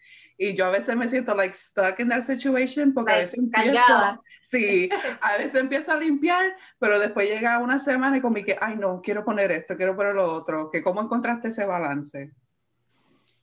[0.49, 4.23] y yo a veces me siento like stuck in that situation porque a veces empiezo,
[4.51, 4.89] sí,
[5.21, 9.01] a veces empiezo a limpiar, pero después llega una semana y como que, ay no,
[9.01, 12.31] quiero poner esto, quiero poner lo otro, que cómo encontraste ese balance.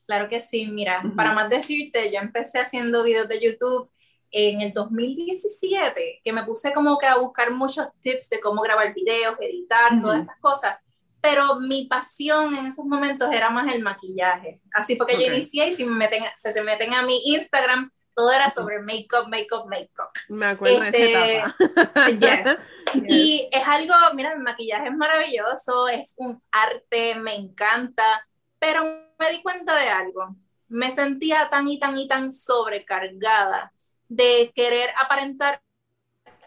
[0.07, 3.91] Claro que sí, mira, para más decirte, yo empecé haciendo videos de YouTube
[4.33, 8.93] en el 2017, que me puse como que a buscar muchos tips de cómo grabar
[8.93, 10.77] videos, editar, todas estas cosas
[11.21, 14.61] pero mi pasión en esos momentos era más el maquillaje.
[14.73, 17.91] Así fue que yo inicié y si me meten, se, se meten a mi Instagram,
[18.15, 20.11] todo era sobre make-up, make-up, make-up.
[20.29, 21.57] Me acuerdo de esa etapa.
[22.19, 22.73] Yes.
[23.09, 28.27] Y es algo, mira, el maquillaje es maravilloso, es un arte, me encanta,
[28.59, 28.83] pero
[29.19, 30.37] me di cuenta de algo.
[30.69, 33.73] Me sentía tan y tan y tan sobrecargada
[34.09, 35.63] de querer aparentar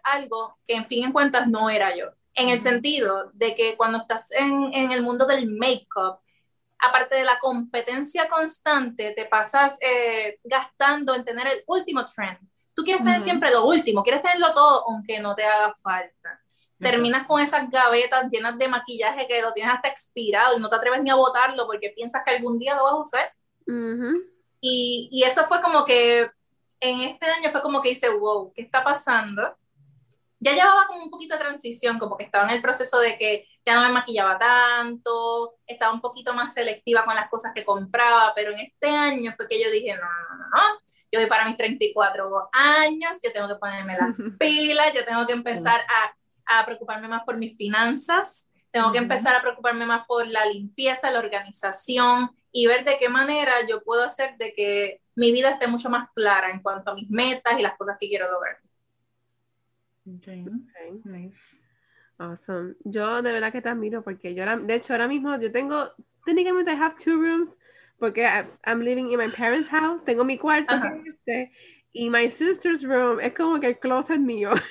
[0.04, 4.00] algo que en fin en cuentas no era yo en el sentido de que cuando
[4.00, 6.20] estás en, en el mundo del make-up,
[6.80, 12.40] aparte de la competencia constante, te pasas eh, gastando en tener el último trend.
[12.74, 16.42] Tú quieres tener siempre lo último, quieres tenerlo todo, aunque no te haga falta.
[16.80, 20.76] Terminas con esas gavetas llenas de maquillaje que lo tienes hasta expirado y no te
[20.76, 23.34] atreves ni a botarlo porque piensas que algún día lo vas a usar.
[24.60, 26.30] y, y eso fue como que
[26.80, 29.56] en este año fue como que hice, wow, ¿qué está pasando?
[30.44, 33.48] Ya llevaba como un poquito de transición, como que estaba en el proceso de que
[33.66, 38.34] ya no me maquillaba tanto, estaba un poquito más selectiva con las cosas que compraba,
[38.36, 40.80] pero en este año fue que yo dije, no, no, no, no,
[41.12, 45.34] yo voy para mis 34 años, yo tengo que ponerme las pilas, yo tengo que
[45.34, 50.28] empezar a, a preocuparme más por mis finanzas, tengo que empezar a preocuparme más por
[50.28, 55.32] la limpieza, la organización y ver de qué manera yo puedo hacer de que mi
[55.32, 58.32] vida esté mucho más clara en cuanto a mis metas y las cosas que quiero
[58.32, 58.63] lograr.
[60.08, 60.46] Okay.
[61.06, 61.38] Nice.
[62.20, 62.76] Awesome.
[62.84, 65.92] Yo de verdad que te admiro porque yo ahora, de hecho ahora mismo yo tengo,
[66.26, 67.58] técnicamente I have two rooms
[68.00, 68.26] porque
[68.66, 71.52] I'm living in my parents' house, tengo mi cuarto este,
[71.94, 74.52] y my sister's room es como que el closet mío.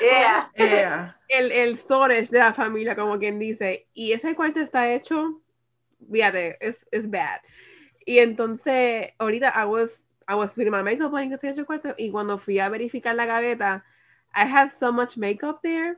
[0.00, 0.50] Yeah.
[0.56, 1.16] yeah.
[1.28, 3.86] El, el storage de la familia, como quien dice.
[3.92, 5.42] Y ese cuarto está hecho,
[6.10, 7.40] fíjate, es, es bad.
[8.06, 12.10] Y entonces, ahorita I was, I was putting my makeup on en ese cuarto y
[12.10, 13.84] cuando fui a verificar la gaveta,
[14.34, 15.96] I have so much makeup there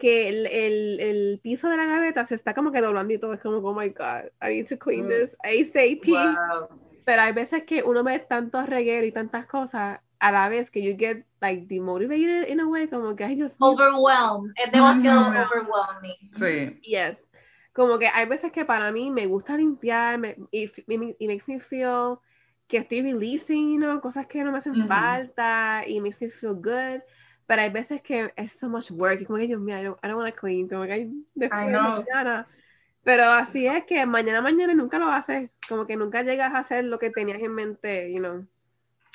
[0.00, 3.34] que el, el, el, piso de la gaveta se está como que doblando y todo.
[3.34, 5.08] Es como, oh my God, I need to clean mm.
[5.08, 6.06] this ASAP.
[6.08, 6.68] Wow.
[7.04, 10.82] Pero hay veces que uno ve tantos regueros y tantas cosas a la vez que
[10.82, 15.36] you get like demotivated in a way, como que ay Dios Overwhelmed, es demasiado mm.
[15.36, 16.30] overwhelming.
[16.36, 16.80] Sí.
[16.82, 17.26] Yes.
[17.72, 21.60] Como que hay veces que para mí me gusta limpiar, me, it, it, makes me
[21.60, 22.18] feel
[22.66, 26.54] que estoy releasing, you know, cosas que no me hacen falta y makes me feel
[26.54, 27.00] good
[27.50, 29.98] pero hay veces que es so much work, y como que Dios mío, I don't,
[30.04, 32.46] I don't want to clean, como que hay después de mañana.
[33.02, 36.84] Pero así es que mañana, mañana nunca lo haces, como que nunca llegas a hacer
[36.84, 38.46] lo que tenías en mente, you know.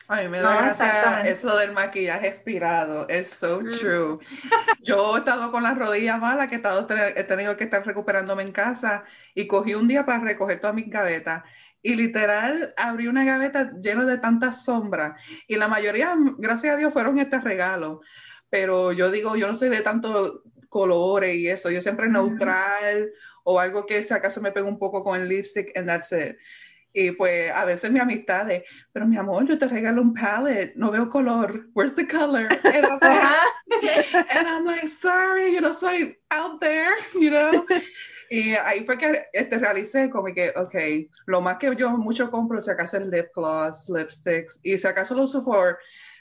[0.09, 3.69] Ay, me da gracia eso del maquillaje expirado, es so mm.
[3.79, 4.19] true.
[4.81, 8.43] Yo he estado con las rodillas malas, que he, estado, he tenido que estar recuperándome
[8.43, 11.43] en casa y cogí un día para recoger todas mis gavetas
[11.81, 16.91] y literal abrí una gaveta llena de tantas sombras y la mayoría, gracias a Dios,
[16.91, 18.01] fueron este regalo
[18.55, 23.11] pero yo digo, yo no soy de tanto colores y eso, yo siempre neutral
[23.43, 26.37] o algo que si acaso me pego un poco con el lipstick and that's it.
[26.93, 28.63] Y pues a veces mi amistad es,
[28.93, 32.47] pero mi amor, yo te regalo un palette, no veo color, where's the color?
[32.63, 37.65] And I'm like, and I'm like sorry, yo no soy out there, you know.
[38.31, 40.75] Y ahí fue que este, realicé como que, ok,
[41.25, 45.13] lo más que yo mucho compro, si acaso el lip gloss, lipsticks, y si acaso
[45.13, 45.77] lo uso por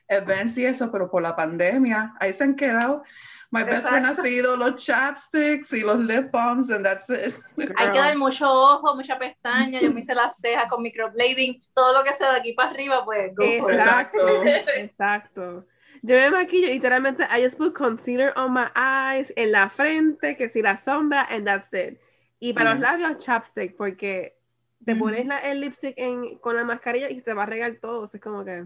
[0.08, 3.02] events y eso, pero por la pandemia, ahí se han quedado.
[3.50, 7.34] My best friend ha sido los chapsticks y los lip balms, and that's it.
[7.76, 9.80] Hay que dar mucho ojo, mucha pestaña.
[9.80, 11.62] Yo me hice las cejas con microblading.
[11.72, 13.32] Todo lo que sea de aquí para arriba, pues.
[13.38, 14.44] exacto.
[14.76, 15.66] exacto.
[16.02, 20.48] Yo me maquillo literalmente, I just put concealer on my eyes, en la frente, que
[20.48, 22.00] si la sombra, and that's it.
[22.40, 24.36] Y para los labios, chapstick, porque
[24.84, 28.04] te pones la, el lipstick en, con la mascarilla y se va a regar todo.
[28.12, 28.64] es como que.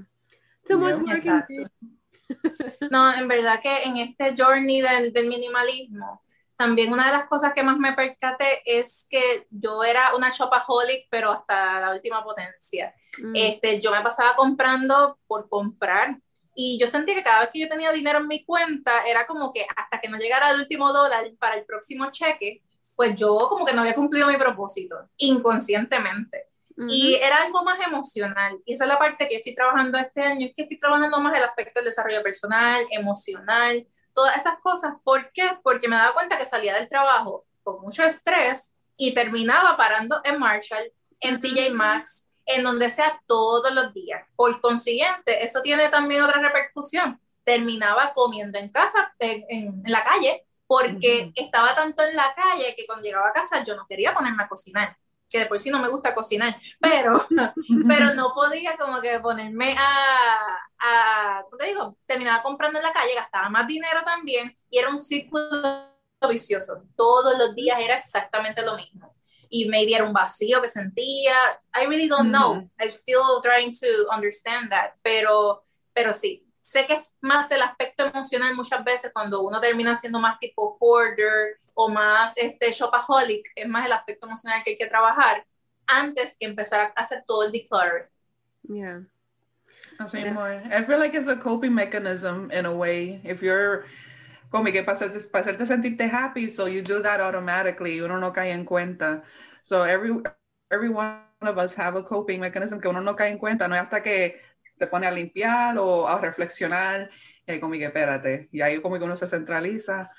[2.90, 6.22] No, en verdad que en este journey del, del, minimalismo,
[6.56, 11.06] también una de las cosas que más me percaté es que yo era una shopaholic,
[11.10, 12.94] pero hasta la última potencia.
[13.22, 13.32] Mm.
[13.34, 16.18] Este, yo me pasaba comprando por comprar
[16.54, 19.52] y yo sentía que cada vez que yo tenía dinero en mi cuenta era como
[19.52, 22.62] que hasta que no llegara el último dólar para el próximo cheque,
[22.96, 26.48] pues yo como que no había cumplido mi propósito, inconscientemente.
[26.86, 28.58] Y era algo más emocional.
[28.64, 31.18] Y esa es la parte que yo estoy trabajando este año, es que estoy trabajando
[31.18, 34.94] más el aspecto del desarrollo personal, emocional, todas esas cosas.
[35.02, 35.58] ¿Por qué?
[35.62, 40.38] Porque me daba cuenta que salía del trabajo con mucho estrés y terminaba parando en
[40.38, 44.22] Marshall, en TJ Maxx, en donde sea todos los días.
[44.36, 47.20] Por consiguiente, eso tiene también otra repercusión.
[47.44, 52.86] Terminaba comiendo en casa, en, en, la calle, porque estaba tanto en la calle que
[52.86, 54.96] cuando llegaba a casa yo no quería ponerme a cocinar
[55.28, 57.26] que de por sí no me gusta cocinar, pero,
[57.88, 61.96] pero no podía como que ponerme a, a, ¿cómo te digo?
[62.06, 65.50] Terminaba comprando en la calle, gastaba más dinero también y era un círculo
[66.28, 66.84] vicioso.
[66.96, 69.14] Todos los días era exactamente lo mismo.
[69.50, 71.34] Y maybe era un vacío que sentía.
[71.74, 72.68] I really don't know.
[72.78, 74.94] I'm still trying to understand that.
[75.02, 75.64] Pero,
[75.94, 80.18] pero sí, sé que es más el aspecto emocional muchas veces cuando uno termina siendo
[80.18, 84.88] más tipo hoarder o más este, shopaholic, es más el aspecto emocional que hay que
[84.88, 85.46] trabajar
[85.86, 88.10] antes que empezar a hacer todo el declutter.
[88.68, 89.02] Yeah.
[90.00, 90.62] Así yeah.
[90.76, 93.20] I feel like it's a coping mechanism in a way.
[93.22, 93.84] If you're
[94.50, 98.32] como que para hacerte, para hacerte sentirte happy, so you do that automatically, uno no
[98.32, 99.22] cae en cuenta.
[99.62, 100.10] So every
[100.72, 103.76] every one of us have a coping mechanism que uno no cae en cuenta, no
[103.76, 104.40] es hasta que
[104.76, 107.08] te pone a limpiar o a reflexionar
[107.46, 110.10] y ahí como que espérate, y ahí como que uno se centraliza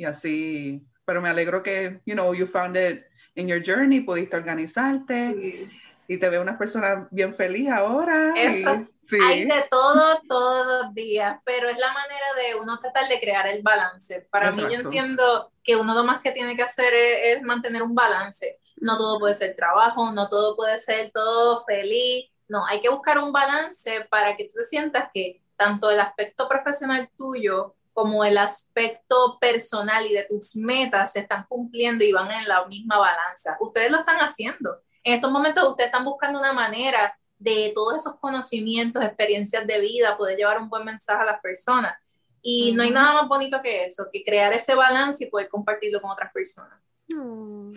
[0.00, 3.02] y así, pero me alegro que, you know, you found it
[3.34, 5.34] in your journey, pudiste organizarte.
[5.34, 5.68] Sí.
[6.06, 8.32] Y te veo una persona bien feliz ahora.
[8.36, 8.64] y-
[9.08, 9.18] sí.
[9.20, 13.48] Hay de todo todos los días, pero es la manera de uno tratar de crear
[13.48, 14.24] el balance.
[14.30, 14.86] Para mí yo Exacto.
[14.86, 18.60] entiendo que uno lo más que tiene que hacer es, es mantener un balance.
[18.76, 22.30] No todo puede ser trabajo, no todo puede ser todo feliz.
[22.46, 26.48] No, hay que buscar un balance para que tú te sientas que tanto el aspecto
[26.48, 32.30] profesional tuyo como el aspecto personal y de tus metas se están cumpliendo y van
[32.30, 33.56] en la misma balanza.
[33.60, 34.80] Ustedes lo están haciendo.
[35.02, 40.16] En estos momentos ustedes están buscando una manera de todos esos conocimientos, experiencias de vida,
[40.16, 41.94] poder llevar un buen mensaje a las personas.
[42.42, 46.00] Y no hay nada más bonito que eso, que crear ese balance y poder compartirlo
[46.00, 46.78] con otras personas.
[47.16, 47.72] Oh,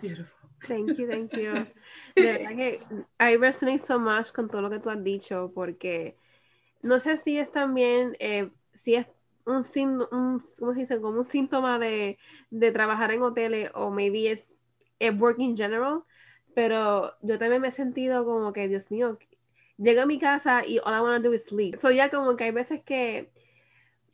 [0.00, 0.32] Beautiful.
[0.66, 1.52] thank you, thank you.
[2.16, 2.82] De verdad que
[3.20, 6.16] I resonate so much con todo lo que tú has dicho, porque
[6.82, 9.06] no sé si es también, eh, si es
[9.46, 9.64] un,
[10.12, 11.00] un, ¿cómo se dice?
[11.00, 12.18] Como un síntoma de,
[12.50, 14.52] de trabajar en hoteles o maybe es
[15.20, 16.02] work in general,
[16.54, 19.18] pero yo también me he sentido como que, Dios mío,
[19.78, 21.76] llego a mi casa y all I want to do is sleep.
[21.80, 23.30] So ya como que hay veces que,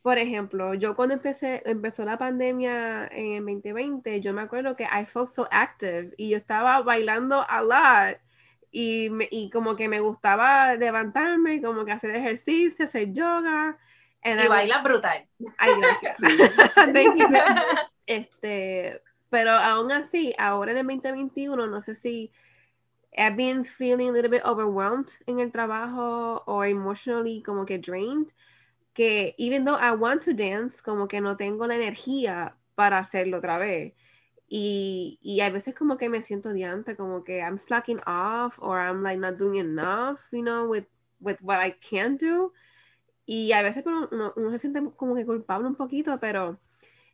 [0.01, 4.83] por ejemplo, yo cuando empecé, empezó la pandemia en el 2020, yo me acuerdo que
[4.85, 8.19] I felt so active y yo estaba bailando a lot
[8.71, 13.77] y, me- y como que me gustaba levantarme, como que hacer ejercicio, hacer yoga.
[14.23, 15.25] And Y baila brutal.
[15.57, 16.17] Ay, gracias.
[16.93, 17.27] Thank you.
[18.05, 22.31] Este, pero aún así, ahora en el 2021, no sé si
[23.17, 28.27] I've been feeling a little bit overwhelmed en el trabajo o emotionally como que drained,
[28.93, 33.37] que even though I want to dance, como que no tengo la energía para hacerlo
[33.37, 33.93] otra vez.
[34.47, 38.79] Y, y hay veces como que me siento diante, como que I'm slacking off or
[38.79, 40.85] I'm like not doing enough, you know, with,
[41.19, 42.51] with what I can do.
[43.25, 46.59] Y a veces uno, uno- uno se siente como que culpable un poquito, pero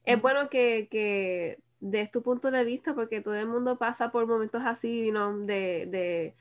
[0.06, 4.28] es bueno que, que des tu punto de vista porque todo el mundo pasa por
[4.28, 6.36] momentos así, you know, de, de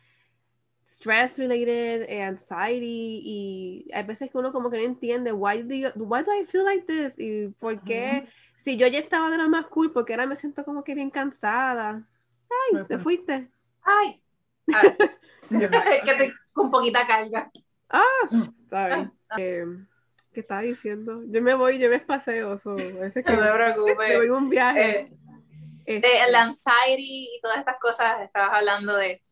[0.88, 5.74] stress related, eh, anxiety y hay veces que uno como que no entiende why do,
[5.74, 8.26] you- why do I feel like this y por qué
[8.56, 11.10] si yo ya estaba de lo más cool porque ahora me siento como que bien
[11.10, 12.06] cansada.
[12.50, 12.98] Ay, te Ujú.
[12.98, 13.48] fuiste.
[13.82, 14.22] Ay,
[15.50, 17.50] Ay, que te, con poquita carga.
[17.90, 18.28] Ah,
[18.70, 19.10] sorry.
[19.38, 19.64] Eh,
[20.32, 21.22] ¿Qué estaba diciendo?
[21.26, 24.16] Yo me voy, yo me paseo, so, ese que No me preocupes.
[24.18, 25.00] voy un viaje.
[25.00, 25.12] Eh,
[25.86, 29.22] Este, de la anxiety y todas estas cosas, estabas hablando de,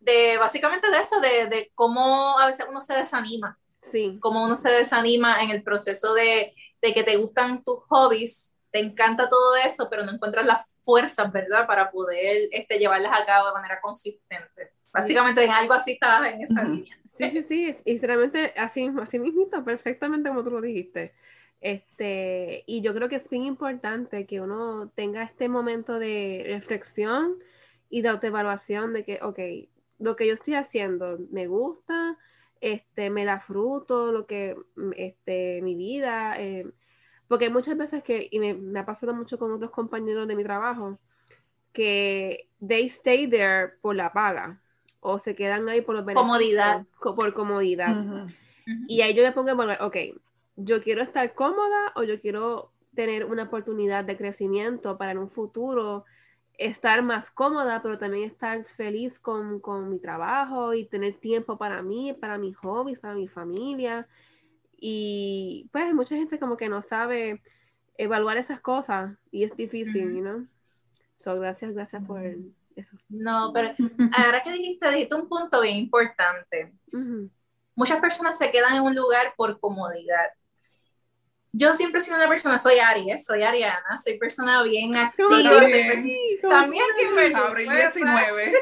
[0.00, 3.56] de básicamente de eso, de, de cómo a veces uno se desanima,
[3.92, 8.58] sí, cómo uno se desanima en el proceso de, de que te gustan tus hobbies,
[8.72, 13.24] te encanta todo eso, pero no encuentras las fuerzas, ¿verdad?, para poder este, llevarlas a
[13.24, 14.72] cabo de manera consistente.
[14.92, 16.98] Básicamente en algo así estabas en esa línea.
[17.12, 21.14] Sí, sí, sí, es- y realmente así mismo, así mismito, perfectamente como tú lo dijiste.
[21.60, 27.36] Este, y yo creo que es bien importante que uno tenga este momento de reflexión
[27.88, 29.38] y de autoevaluación de que, ok,
[29.98, 32.18] lo que yo estoy haciendo me gusta,
[32.60, 36.66] este, me da fruto, lo que, mm, este, mi vida, eh,
[37.28, 40.44] porque muchas veces que, y me, me ha pasado mucho con otros compañeros de mi
[40.44, 40.98] trabajo,
[41.72, 44.61] que they stay there por la paga
[45.04, 46.86] o se quedan ahí por los beneficios, Comodidad.
[46.98, 48.00] co- por comodidad.
[48.00, 48.32] Ujú.
[48.86, 49.96] Y ahí yo me pongo a evaluar, ok,
[50.56, 55.28] yo quiero estar cómoda o yo quiero tener una oportunidad de crecimiento para en un
[55.30, 56.04] futuro
[56.56, 61.82] estar más cómoda, pero también estar feliz con, con mi trabajo y tener tiempo para
[61.82, 64.06] mí, para mis hobbies, para mi familia.
[64.78, 67.42] Y pues hay mucha gente como que no sabe
[67.98, 70.16] evaluar esas cosas y es difícil, Ujú.
[70.16, 70.46] you know?
[71.16, 72.20] So, gracias, gracias por.
[72.76, 72.96] Eso.
[73.08, 73.74] No, pero
[74.16, 76.72] ahora que dijiste, dijiste un punto bien importante.
[76.92, 77.30] Ujú.
[77.74, 80.26] muchas personas se quedan en un lugar por comodidad.
[81.54, 85.66] Yo siempre sido una persona, soy Aries, soy Ariana, soy persona bien activa, ¿Cómo soy
[85.66, 85.88] bien?
[85.90, 88.54] perso- también Kimberly, Abril pues, 19.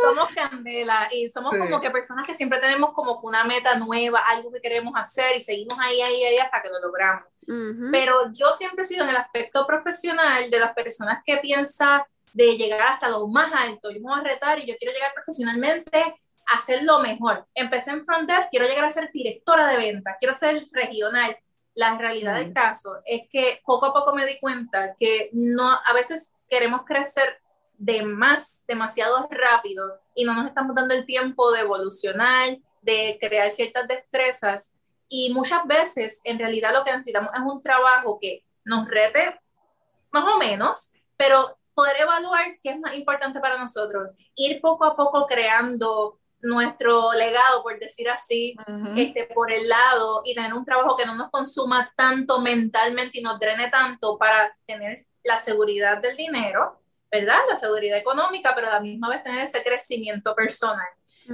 [0.00, 1.58] somos candela y somos Sí.
[1.58, 5.40] como que personas que siempre tenemos como una meta nueva, algo que queremos hacer y
[5.40, 7.24] seguimos ahí, ahí, ahí hasta que lo logramos.
[7.48, 7.88] Ujú.
[7.90, 12.56] Pero yo siempre he sido en el aspecto profesional de las personas que piensa de
[12.56, 13.90] llegar hasta lo más alto.
[13.90, 17.46] Yo me voy a retar y yo quiero llegar profesionalmente a hacer lo mejor.
[17.54, 21.36] Empecé en front desk, quiero llegar a ser directora de ventas, quiero ser regional.
[21.74, 25.92] La realidad del caso es que poco a poco me di cuenta que no, a
[25.94, 27.40] veces queremos crecer
[27.78, 33.50] de más, demasiado rápido y no nos estamos dando el tiempo de evolucionar, de crear
[33.50, 34.74] ciertas destrezas
[35.08, 39.38] y muchas veces en realidad lo que necesitamos es un trabajo que nos rete
[40.10, 44.96] más o menos, pero poder evaluar qué es más importante para nosotros, ir poco a
[44.96, 48.56] poco creando nuestro legado, por decir así,
[48.96, 53.22] este, por el lado y tener un trabajo que no nos consuma tanto mentalmente y
[53.22, 57.38] nos drene tanto para tener la seguridad del dinero, ¿verdad?
[57.48, 60.88] La seguridad económica, pero a la misma vez tener ese crecimiento personal.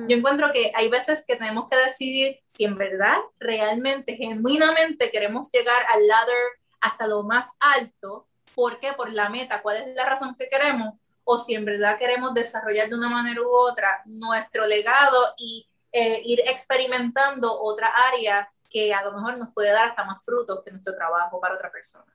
[0.09, 5.51] Yo encuentro que hay veces que tenemos que decidir si en verdad, realmente, genuinamente queremos
[5.51, 6.37] llegar al ladder
[6.81, 8.29] hasta lo más alto.
[8.59, 8.93] ¿Por qué?
[8.93, 9.63] Por la meta.
[9.63, 10.95] ¿Cuál es la razón que queremos?
[11.23, 16.21] O si en verdad queremos desarrollar de una manera u otra nuestro legado y eh,
[16.25, 20.73] ir experimentando otra área que a lo mejor nos puede dar hasta más frutos que
[20.73, 22.13] nuestro trabajo para otra persona.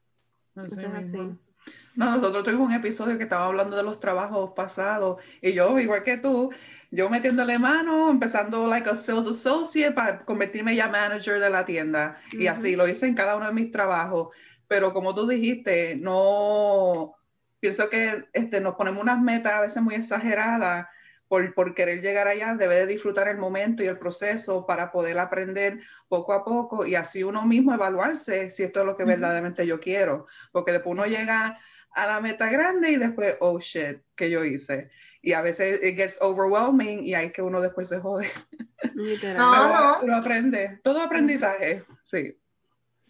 [1.96, 6.04] No, nosotros tuvimos un episodio que estaba hablando de los trabajos pasados y yo, igual
[6.04, 6.52] que tú,
[6.92, 12.18] yo metiéndole mano, empezando like a sales associate para convertirme ya manager de la tienda
[12.34, 14.36] y así lo hice en cada uno de mis trabajos,
[14.74, 17.16] pero como tú dijiste, no,
[17.60, 20.88] pienso que este, nos ponemos unas metas a veces muy exageradas
[21.28, 25.20] por, por, querer llegar allá, debe de disfrutar el momento y el proceso para poder
[25.20, 29.68] aprender poco a poco y así uno mismo evaluarse si esto es lo que verdaderamente
[29.68, 31.60] yo quiero, porque después uno llega
[31.92, 34.90] a la meta grande y después, oh shit, que yo hice.
[35.22, 38.28] Y a veces it gets overwhelming y hay que uno después se jode.
[39.38, 40.16] No, no.
[40.16, 40.80] aprende.
[40.84, 42.38] Todo aprendizaje, sí.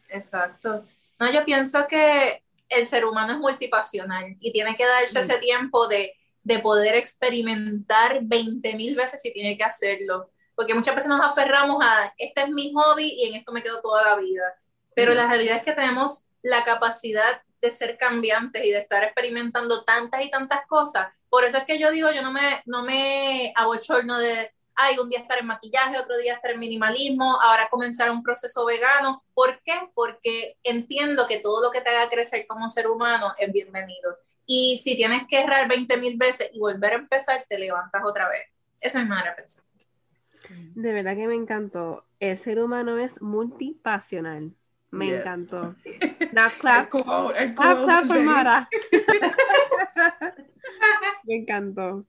[0.10, 0.86] Exacto.
[1.20, 5.88] No, yo pienso que el ser humano es multipasional y tiene que darse ese tiempo
[5.88, 10.30] de, de poder experimentar 20 mil veces si tiene que hacerlo.
[10.56, 13.82] Porque muchas veces nos aferramos a, este es mi hobby y en esto me quedo
[13.82, 14.44] toda la vida.
[14.96, 19.84] Pero la realidad es que tenemos la capacidad de ser cambiantes y de estar experimentando
[19.84, 21.08] tantas y tantas cosas.
[21.30, 25.10] Por eso es que yo digo, yo no me, no me abochorno de, ay, un
[25.10, 29.24] día estar en maquillaje, otro día estar en minimalismo, ahora comenzar un proceso vegano.
[29.34, 29.74] ¿Por qué?
[29.94, 34.18] Porque entiendo que todo lo que te haga crecer como ser humano es bienvenido.
[34.46, 38.30] Y si tienes que errar 20 mil veces y volver a empezar, te levantas otra
[38.30, 38.44] vez.
[38.82, 39.66] Esa es mi manera de pensar.
[40.76, 42.06] De verdad que me encantó.
[42.20, 44.52] El ser humano es multipasional.
[44.92, 45.76] Me encantó.
[46.34, 46.90] Now clap.
[46.90, 48.70] clap, clap for Mara.
[51.24, 52.06] Me encantó.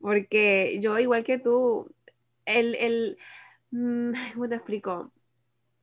[0.00, 1.90] Porque yo, igual que tú,
[2.46, 3.18] el, el,
[3.70, 5.12] mm, ¿cómo te explico?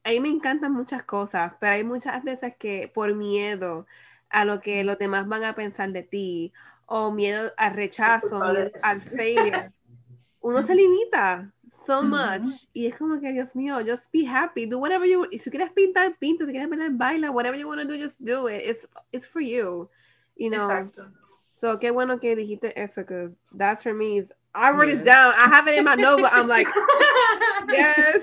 [0.04, 3.86] A mí me encantan muchas cosas, pero hay muchas veces que por miedo
[4.30, 6.52] a lo que los demás van a pensar de ti,
[6.88, 9.72] o miedo al rechazo, al failure,
[10.42, 11.54] uno se limita
[11.86, 12.68] so much.
[12.74, 14.66] Y es como que, Dios mío, just be happy.
[14.66, 16.46] Do whatever you Si quieres pintar, pinta.
[16.46, 17.32] Si quieres bailar, baila.
[17.32, 18.62] Whatever you want to do, just do it.
[18.66, 19.90] It's, it's for you.
[20.36, 20.70] You know?
[20.70, 21.12] Exacto.
[21.60, 24.28] So, qué bueno que dijiste eso, because that's for me.
[24.56, 25.34] I wrote it down.
[25.36, 26.30] I have it in my notebook.
[26.32, 26.68] I'm like,
[27.70, 28.22] yes.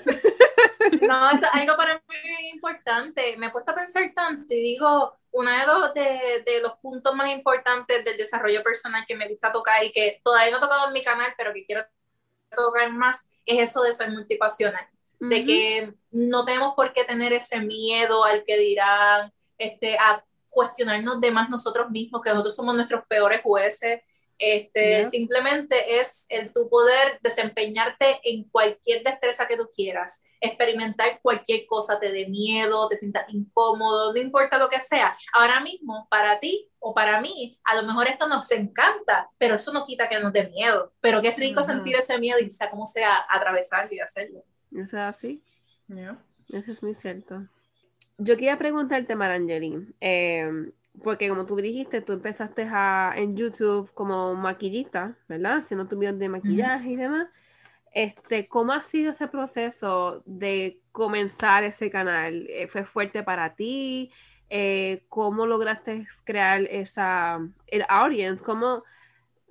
[1.03, 3.37] no, es algo para mí importante.
[3.37, 7.15] Me he puesto a pensar tanto y digo, uno de los, de, de, los puntos
[7.15, 10.87] más importantes del desarrollo personal que me gusta tocar y que todavía no he tocado
[10.87, 11.85] en mi canal, pero que quiero
[12.57, 14.87] tocar más, es eso de ser multipasional,
[15.19, 21.21] de que no tenemos por qué tener ese miedo al que dirán, este, a cuestionarnos
[21.21, 24.03] de más nosotros mismos, que nosotros somos nuestros peores jueces,
[24.41, 31.67] este, Simplemente es el tu poder desempeñarte en cualquier destreza que tú quieras, experimentar cualquier
[31.67, 35.15] cosa, te dé miedo, te sientas incómodo, no importa lo que sea.
[35.35, 39.73] Ahora mismo, para ti o para mí, a lo mejor esto nos encanta, pero eso
[39.75, 40.95] no quita que nos dé miedo.
[41.03, 44.43] Pero qué rico sentir ese miedo y sea como sea atravesarlo y hacerlo.
[44.73, 45.43] Eso es así.
[46.49, 47.47] Eso es muy cierto.
[48.17, 50.51] Yo quería preguntarte, Marangeli, eh,
[51.03, 55.59] porque como tú dijiste, tú empezaste a, en YouTube como maquillista, ¿verdad?
[55.59, 57.29] Haciendo tu videos de maquillaje y demás.
[57.93, 62.47] Este, ¿Cómo ha sido ese proceso de comenzar ese canal?
[62.49, 64.13] Eh, ¿Fue fuerte para ti?
[64.49, 68.43] Eh, ¿Cómo lograste crear esa, el audience?
[68.43, 68.85] ¿Cómo,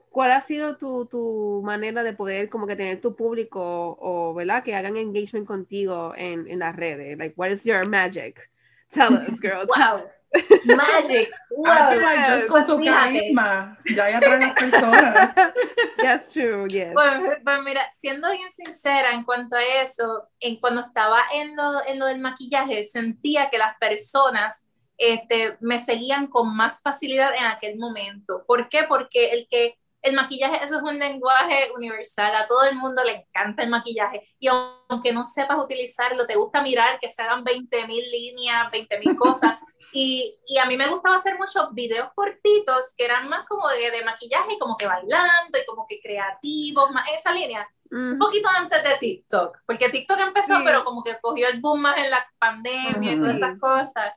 [0.10, 4.64] ¿Cuál ha sido tu, tu, manera de poder como que tener tu público o, ¿verdad?
[4.64, 7.18] Que hagan engagement contigo en, en las redes?
[7.18, 8.50] Like, what is your magic?
[8.89, 9.68] Tell us, girl.
[9.68, 10.19] Tell us.
[10.66, 11.32] Magic.
[11.60, 11.92] Wow.
[11.92, 12.46] Yes.
[12.46, 13.78] Con su carisma.
[13.94, 15.36] Ya ya trae las personas.
[15.98, 16.94] That's true, yes.
[16.94, 17.12] Pues,
[17.44, 22.00] pues, mira, siendo bien sincera en cuanto a eso, en cuando estaba en lo, en
[22.00, 24.64] lo del maquillaje, sentía que las personas
[24.98, 28.46] este, me seguían con más facilidad en aquel momento.
[28.48, 28.84] ¿Por qué?
[28.88, 33.16] Porque el que el maquillaje, eso es un lenguaje universal, a todo el mundo le
[33.16, 37.88] encanta el maquillaje y aunque no sepas utilizarlo, te gusta mirar que se hagan 20
[37.88, 39.58] mil líneas, 20 mil cosas,
[39.92, 43.90] Y, y, a mí me gustaba hacer muchos videos cortitos que eran más como de,
[43.90, 47.68] de, maquillaje y como que bailando y como que creativos, más esa línea.
[47.92, 51.98] Un poquito antes de TikTok, porque TikTok empezó, pero como que cogió el boom más
[51.98, 54.14] en la pandemia y todas esas cosas.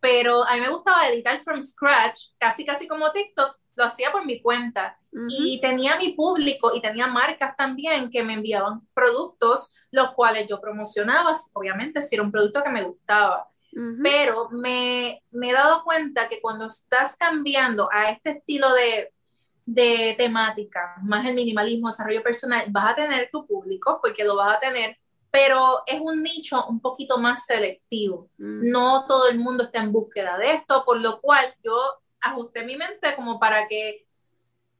[0.00, 4.26] Pero a mí me gustaba editar from scratch, casi casi como TikTok, lo hacía por
[4.26, 4.98] mi cuenta.
[5.28, 10.60] Y tenía mi público y tenía marcas también que me enviaban productos, los cuales yo
[10.60, 13.48] promocionaba, obviamente, si era un producto que me gustaba.
[14.02, 19.12] Pero me, me, he dado cuenta que cuando estás cambiando a este estilo de,
[19.66, 24.56] de temática, más el minimalismo, desarrollo personal, vas a tener tu público, porque lo vas
[24.56, 24.96] a tener,
[25.30, 28.30] pero es un nicho un poquito más selectivo.
[28.38, 31.74] No todo el mundo está en búsqueda de esto, por lo cual yo
[32.20, 34.06] ajusté mi mente como para que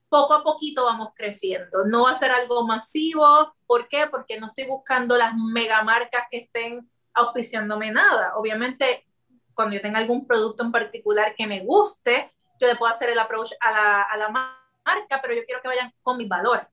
[0.09, 1.85] poco a poquito vamos creciendo.
[1.87, 3.53] No va a ser algo masivo.
[3.67, 4.07] ¿Por qué?
[4.09, 8.37] Porque no estoy buscando las megamarcas que estén auspiciándome nada.
[8.37, 9.07] Obviamente,
[9.55, 13.19] cuando yo tenga algún producto en particular que me guste, yo le puedo hacer el
[13.19, 16.67] approach a la, a la marca, pero yo quiero que vayan con mis valores.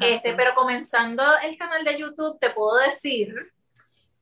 [0.00, 3.34] Este, pero comenzando el canal de YouTube, te puedo decir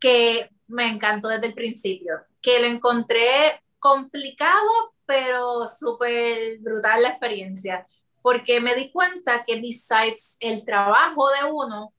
[0.01, 7.87] que me encantó desde el principio, que lo encontré complicado, pero súper brutal la experiencia,
[8.23, 11.93] porque me di cuenta que besides el trabajo de uno,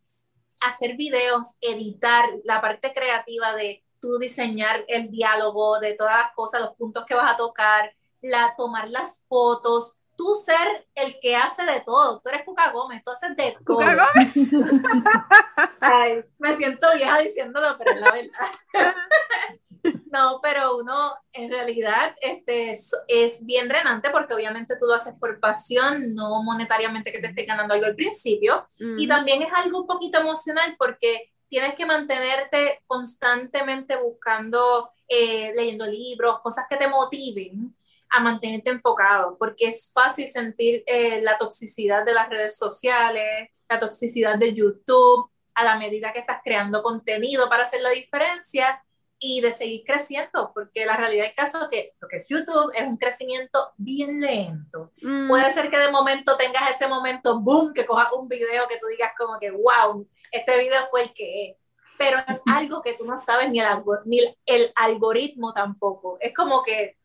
[0.61, 6.61] hacer videos, editar la parte creativa de tú diseñar el diálogo, de todas las cosas,
[6.61, 11.63] los puntos que vas a tocar, la tomar las fotos, tú ser el que hace
[11.65, 12.19] de todo.
[12.19, 13.77] Tú eres Cuca Gómez, tú haces de todo.
[13.77, 14.33] ¿Cuca Gómez?
[15.79, 18.51] Ay, me siento vieja diciéndolo, pero es la verdad.
[20.11, 22.71] no, pero uno en realidad este,
[23.07, 27.45] es, bien drenante porque obviamente tú lo haces por pasión, no monetariamente que te esté
[27.45, 28.67] ganando algo al principio.
[28.97, 35.85] Y también es algo un poquito emocional porque tienes que mantenerte constantemente buscando, eh, leyendo
[35.87, 37.75] libros, cosas que te motiven
[38.09, 43.79] a mantenerte enfocado, porque es fácil sentir eh, la toxicidad de las redes sociales, la
[43.79, 48.83] toxicidad de YouTube, a la medida que estás creando contenido para hacer la diferencia
[49.19, 52.71] y de seguir creciendo, porque la realidad del caso es que lo que es YouTube
[52.75, 54.91] es un crecimiento bien lento.
[55.01, 55.27] Mm.
[55.27, 58.87] Puede ser que de momento tengas ese momento, boom, que cojas un video que tú
[58.87, 61.57] digas como que, wow, este video fue el que es.
[61.97, 63.67] Pero es algo que tú no sabes ni el,
[64.05, 66.17] ni el algoritmo tampoco.
[66.19, 66.97] Es como que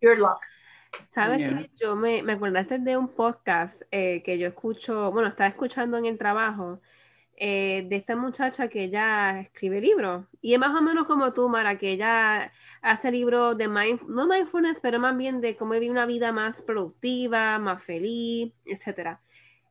[0.00, 0.38] your luck.
[1.08, 5.48] Sabes que yo me, me acordaste de un podcast eh, que yo escucho, bueno, estaba
[5.48, 6.80] escuchando en el trabajo,
[7.36, 10.26] eh, de esta muchacha que ella escribe libros.
[10.40, 12.52] Y es más o menos como tú, Mara, que ella
[12.82, 16.62] hace libros de mind, no mindfulness, pero más bien de cómo vivir una vida más
[16.62, 19.18] productiva, más feliz, etc.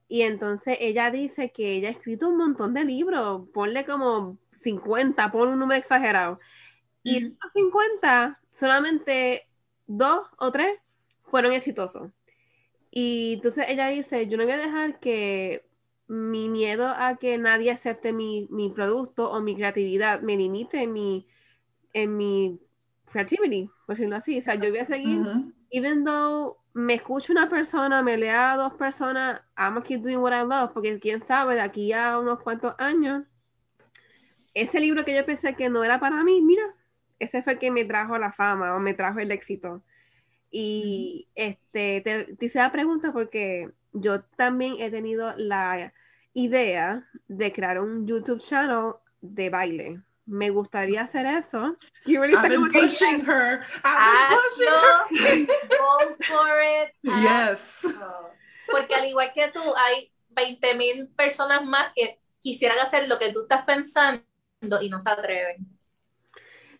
[0.08, 5.32] Y entonces ella dice que ella ha escrito un montón de libros, ponle como 50,
[5.32, 6.40] pon un número exagerado.
[7.04, 7.38] Y mm.
[7.54, 9.48] 50 solamente
[9.88, 10.80] dos o tres
[11.24, 12.12] fueron exitosos.
[12.92, 15.64] Y entonces ella dice, yo no voy a dejar que
[16.12, 21.26] mi miedo a que nadie acepte mi, producto o mi creatividad me limite en mi,
[21.94, 22.60] en mi
[23.10, 24.40] creativity, por decirlo así.
[24.40, 25.26] O sea, yo voy a seguir,
[25.70, 30.18] even though me escucha una persona, me lea a dos personas, I'm gonna keep doing
[30.18, 33.24] what I love, porque quién sabe, de aquí a unos cuantos años,
[34.54, 36.76] ese libro que yo pensé que no era para mí, mira,
[37.20, 39.82] ese fue el que me trajo la fama o me trajo el éxito.
[40.52, 45.94] Y este, te, hice la pregunta porque yo también he tenido la
[46.34, 50.02] idea de crear un YouTube channel de baile.
[50.26, 51.76] Me gustaría hacer eso.
[52.06, 53.62] Kimberly I've been pushing her.
[53.84, 55.08] Hazlo.
[55.10, 56.94] Go for it.
[57.04, 57.60] Yes.
[58.70, 63.34] Porque al igual que tú, hay 20 mil personas más que quisieran hacer lo que
[63.34, 64.24] tú estás pensando
[64.82, 65.68] y no se atreven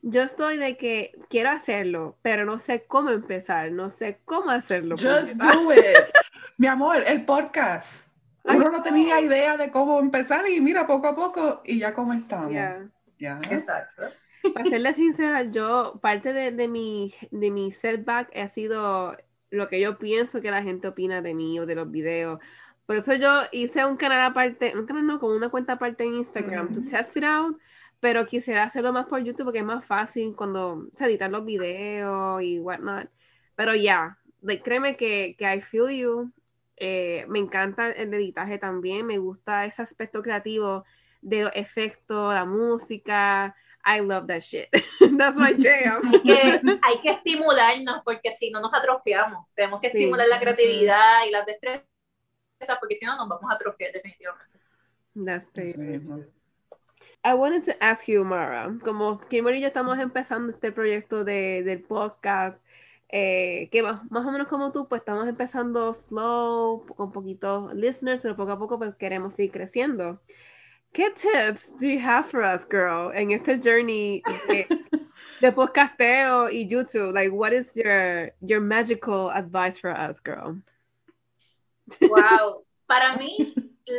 [0.02, 4.96] yo estoy de que quiero hacerlo, pero no sé cómo empezar, no sé cómo hacerlo.
[4.98, 5.98] Just do it.
[6.58, 8.08] Mi amor, el podcast.
[8.44, 12.14] Uno no tenía idea de cómo empezar y mira, poco a poco y ya cómo
[12.14, 12.52] estamos.
[12.52, 13.40] Ya.
[13.50, 14.04] Exacto.
[14.54, 19.16] Para serle sincera, yo, parte de, de, mi, de mi setback ha sido
[19.52, 22.40] lo que yo pienso que la gente opina de mí o de los videos.
[22.88, 26.16] Por eso yo hice un canal aparte, un canal no, con una cuenta aparte en
[26.16, 27.56] Instagram, to test it out
[28.02, 32.42] pero quisiera hacerlo más por YouTube porque es más fácil cuando se editan los videos
[32.42, 33.08] y whatnot.
[33.56, 34.18] Pero ya,
[34.64, 36.32] créeme que, que I feel you.
[36.84, 40.84] Eh, me encanta el editaje también, me gusta ese aspecto creativo
[41.22, 43.56] de efectos, la música.
[43.86, 44.68] I love that shit.
[45.20, 46.02] That's my jam.
[46.12, 49.46] hay, que, hay que estimularnos porque si no nos atrofiamos.
[49.54, 51.86] Tenemos que estimular la creatividad y las destrezas
[52.80, 54.60] porque si no nos vamos a atrofiar definitivamente.
[55.14, 56.02] That's great.
[57.24, 61.62] I wanted to ask you, Mara, como Kimberly y yo estamos empezando este proyecto de,
[61.62, 62.58] del podcast,
[63.12, 68.22] eh, que más, más, o menos como tú, pues estamos empezando slow, con poquitos listeners,
[68.22, 70.22] pero poco a poco pues queremos seguir creciendo.
[70.94, 74.68] ¿Qué tips do you have for us, girl, en este journey de
[75.42, 77.14] de podcasteo y YouTube.
[77.14, 80.62] Like, what is your, your magical advice for us, girl?
[82.00, 82.64] Wow.
[82.88, 83.54] Para mí,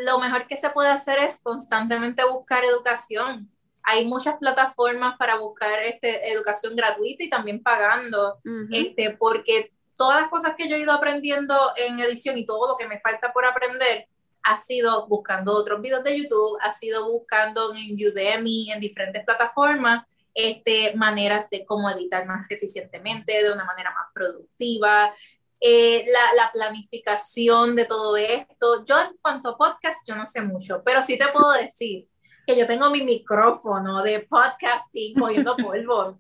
[0.05, 3.51] lo mejor que se puede hacer es constantemente buscar educación.
[3.85, 8.39] Hay muchas plataformas para buscar este, educación gratuita y también pagando,
[8.71, 12.77] este, porque todas las cosas que yo he ido aprendiendo en edición y todo lo
[12.77, 14.07] que me falta por aprender
[14.45, 20.05] ha sido buscando otros videos de YouTube, ha sido buscando en Udemy, en diferentes plataformas,
[20.35, 25.15] este, maneras de cómo editar más eficientemente, de una manera más productiva,
[25.61, 26.05] eh,
[26.37, 28.85] la, planificación de todo esto.
[28.85, 32.09] Yo en cuanto a podcast, yo no sé mucho, pero sí te puedo decir
[32.53, 36.19] que yo tengo mi micrófono de podcasting cogiendo polvo,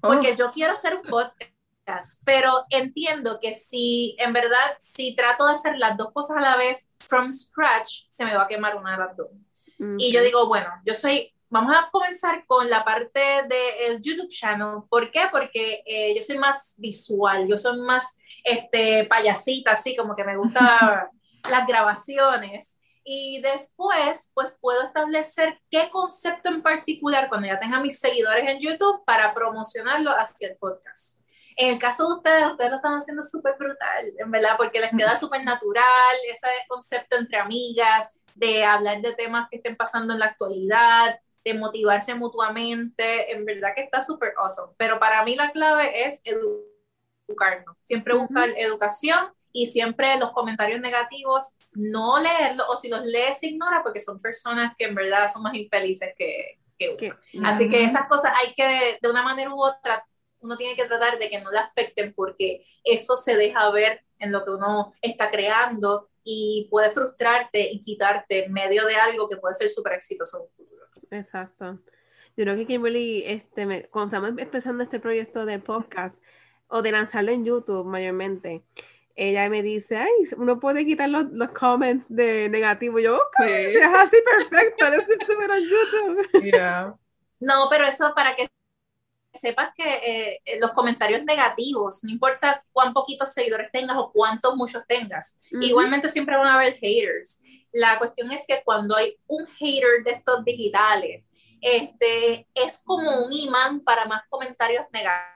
[0.00, 0.36] porque oh.
[0.36, 1.56] yo quiero hacer un podcast
[2.24, 6.56] pero entiendo que si en verdad, si trato de hacer las dos cosas a la
[6.56, 9.28] vez from scratch, se me va a quemar una de las dos.
[9.98, 14.82] Y yo digo, bueno, yo soy, vamos a comenzar con la parte del YouTube channel.
[14.88, 15.28] ¿Por qué?
[15.30, 20.36] Porque eh, yo soy más visual, yo soy más este, payasita, así como que me
[20.36, 21.10] gusta
[21.50, 22.75] las grabaciones.
[23.08, 28.58] Y después, pues puedo establecer qué concepto en particular, cuando ya tenga mis seguidores en
[28.58, 31.20] YouTube, para promocionarlo hacia el podcast.
[31.56, 34.90] En el caso de ustedes, ustedes lo están haciendo súper brutal, en verdad, porque les
[34.90, 40.18] queda súper natural ese concepto entre amigas, de hablar de temas que estén pasando en
[40.18, 44.72] la actualidad, de motivarse mutuamente, en verdad que está súper awesome.
[44.78, 51.54] Pero para mí la clave es educarnos, siempre buscar educación y siempre los comentarios negativos
[51.72, 55.54] no leerlos, o si los lees, ignora, porque son personas que en verdad son más
[55.54, 56.90] infelices que, que
[57.32, 57.48] uno.
[57.48, 60.04] Así que esas cosas hay que, de una manera u otra,
[60.40, 64.30] uno tiene que tratar de que no le afecten porque eso se deja ver en
[64.30, 69.38] lo que uno está creando y puede frustrarte y quitarte en medio de algo que
[69.38, 70.84] puede ser súper exitoso en un futuro.
[71.12, 71.78] Exacto.
[72.36, 76.14] Yo creo que Kimberly, este, cuando estamos empezando este proyecto de podcast
[76.68, 78.62] o de lanzarlo en YouTube mayormente,
[79.16, 82.98] ella me dice, ay, uno puede quitar los, los comments de negativo.
[82.98, 86.96] Yo, ok, es así perfecto, eso estuviera en YouTube.
[87.38, 88.48] No, pero eso para que
[89.34, 94.56] sepas que eh, eh, los comentarios negativos, no importa cuán poquitos seguidores tengas o cuántos
[94.56, 97.42] muchos tengas, igualmente siempre van a haber haters.
[97.72, 101.24] La cuestión es que cuando hay un hater de estos digitales,
[101.60, 105.35] este, es como un imán para más comentarios negativos.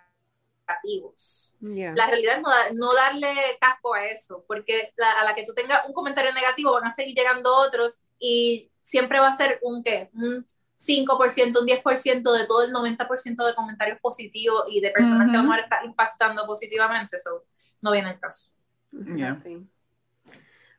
[1.61, 5.93] La realidad es no, darle casco a eso, porque a la que tú tengas un
[5.93, 10.47] comentario negativo van a seguir llegando otros y siempre va a ser un qué, un
[10.81, 15.57] 5%, un 10% de todo el 90% de comentarios positivos y de personas que vamos
[15.57, 17.19] a estar impactando positivamente.
[17.19, 17.45] Eso
[17.83, 18.53] no viene el caso.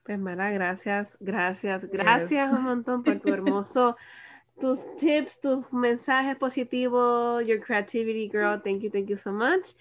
[0.03, 3.95] Pues Mara, gracias, gracias, gracias un montón por tu hermoso,
[4.61, 8.61] tus tips, tus mensajes positivos, your creativity, girl.
[8.63, 9.73] Thank you, thank you so much.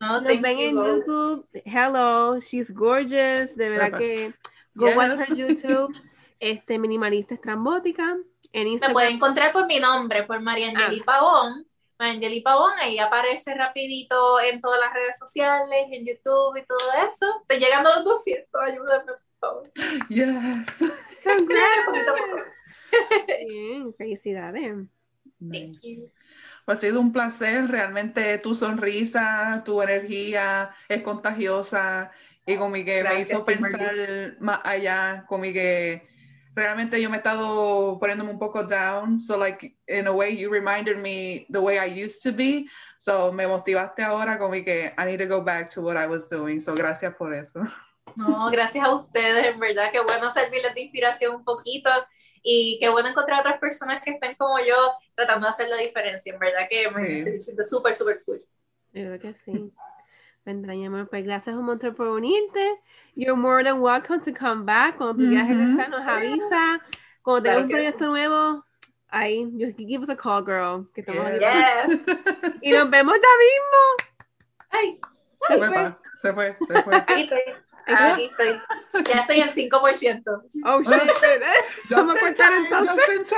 [0.00, 1.46] No, Nos ven en YouTube.
[1.64, 3.54] Hello, she's gorgeous.
[3.54, 4.32] De verdad que
[4.74, 5.94] go watch her YouTube.
[6.40, 8.16] Este, minimalista estrambótica.
[8.52, 11.04] Me pueden encontrar por mi nombre, por María Angeli ah.
[11.06, 11.66] Pavón.
[11.98, 16.78] María Angeli Pavón, ahí aparece rapidito en todas las redes sociales, en YouTube y todo
[17.08, 17.42] eso.
[17.42, 19.70] Estoy llegando a los 200, ayúdame, por favor.
[20.08, 20.66] Yes.
[23.48, 24.86] Bien, felicidades.
[26.66, 32.10] ha sido un placer, realmente tu sonrisa, tu energía es contagiosa
[32.46, 33.94] y como que me hizo pensar
[34.40, 36.02] más allá, como que
[36.54, 39.20] realmente yo me he estado poniéndome un poco down.
[39.20, 42.68] So like, in a way, you reminded me the way I used to be.
[42.98, 46.28] So me motivaste ahora como que I need to go back to what I was
[46.28, 46.60] doing.
[46.60, 47.60] So gracias por eso.
[48.16, 51.90] No, gracias a ustedes, en verdad, qué bueno servirles de inspiración un poquito
[52.42, 54.74] y qué bueno encontrar otras personas que estén como yo
[55.14, 58.42] tratando de hacer la diferencia, en verdad que me siento súper, súper cool.
[58.92, 59.72] Yo creo que sí.
[60.44, 60.74] Vendrá,
[61.08, 62.80] pues gracias un montón por unirte.
[63.14, 64.96] You're more than welcome to come back.
[64.96, 66.80] Cuando tú quieras regresar, nos avisa.
[67.22, 68.64] Cuando tengas un proyecto nuevo,
[69.08, 70.90] ahí, you give us a call, girl.
[70.94, 72.00] Que estamos yes.
[72.62, 74.12] Y nos vemos ya mismo.
[74.70, 75.00] Ay,
[75.48, 77.04] se, fue, se fue, se fue.
[77.06, 77.54] Ahí estoy.
[77.86, 78.60] Aquí estoy.
[79.04, 80.22] Ya estoy en 5%.
[80.66, 81.12] Oh, shit.
[81.90, 83.34] Vamos a escuchar entonces.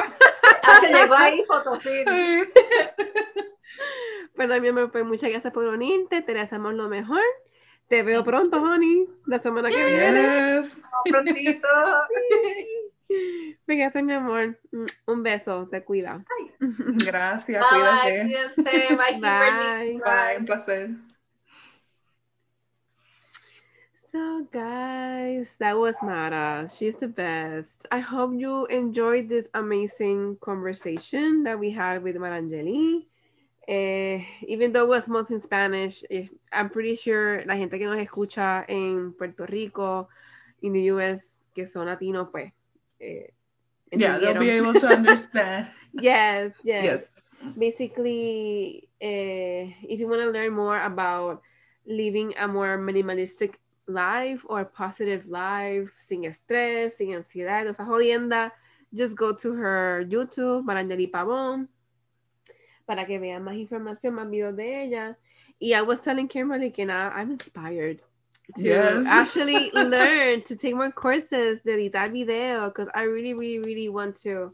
[0.62, 2.48] Ah, llegó ahí fotofinish.
[4.36, 6.22] Pero también me pues, muchas gracias por unirte.
[6.22, 7.22] Te deseamos lo mejor.
[7.88, 9.06] Te veo pronto, honey.
[9.26, 10.62] La semana que viene.
[11.10, 11.68] Prontito.
[13.66, 14.58] Venga, mi amor.
[15.06, 15.68] Un beso.
[15.70, 16.24] Te cuida.
[17.06, 17.64] Gracias.
[17.70, 18.96] Bye, cuídense.
[18.96, 20.00] Bye, Bye.
[20.02, 20.38] Bye.
[20.38, 20.90] Un placer.
[24.14, 26.70] So, guys, that was Mara.
[26.70, 27.82] She's the best.
[27.90, 33.06] I hope you enjoyed this amazing conversation that we had with Marangeli.
[33.66, 37.90] Eh, even though it was mostly in Spanish, if, I'm pretty sure la gente que
[37.90, 40.08] nos escucha en Puerto Rico,
[40.62, 41.18] in the US,
[41.52, 42.52] que son latinos, pues.
[43.00, 43.26] Eh,
[43.90, 45.66] Yeah, they'll be able to understand.
[45.92, 46.84] yes, yes.
[46.84, 47.02] yes.
[47.58, 51.42] Basically, uh, if you want to learn more about
[51.84, 53.54] living a more minimalistic
[53.86, 58.52] life or positive life, sin estrés, sin ansiedad, esa jodienda,
[58.94, 61.68] just go to her YouTube, Marangeli Pavón,
[62.86, 65.18] para que vean más información, más videos de ella.
[65.58, 68.00] Y I was telling Kimberly que now I'm inspired
[68.56, 69.06] to Yes.
[69.08, 74.16] actually learn to take more courses de editar video because I really, really, really want
[74.22, 74.52] to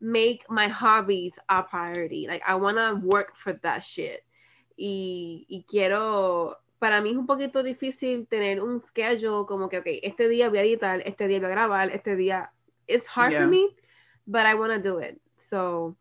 [0.00, 2.26] make my hobbies a priority.
[2.28, 4.24] Like I want to work for that shit.
[4.76, 9.86] Y, y quiero, para mí es un poquito difícil tener un schedule como que, ok,
[10.02, 12.50] este día voy a editar, este día voy a grabar, este día.
[12.88, 13.42] It's hard Yeah.
[13.42, 13.68] for me,
[14.26, 15.20] but I want to do it.
[15.48, 15.94] So,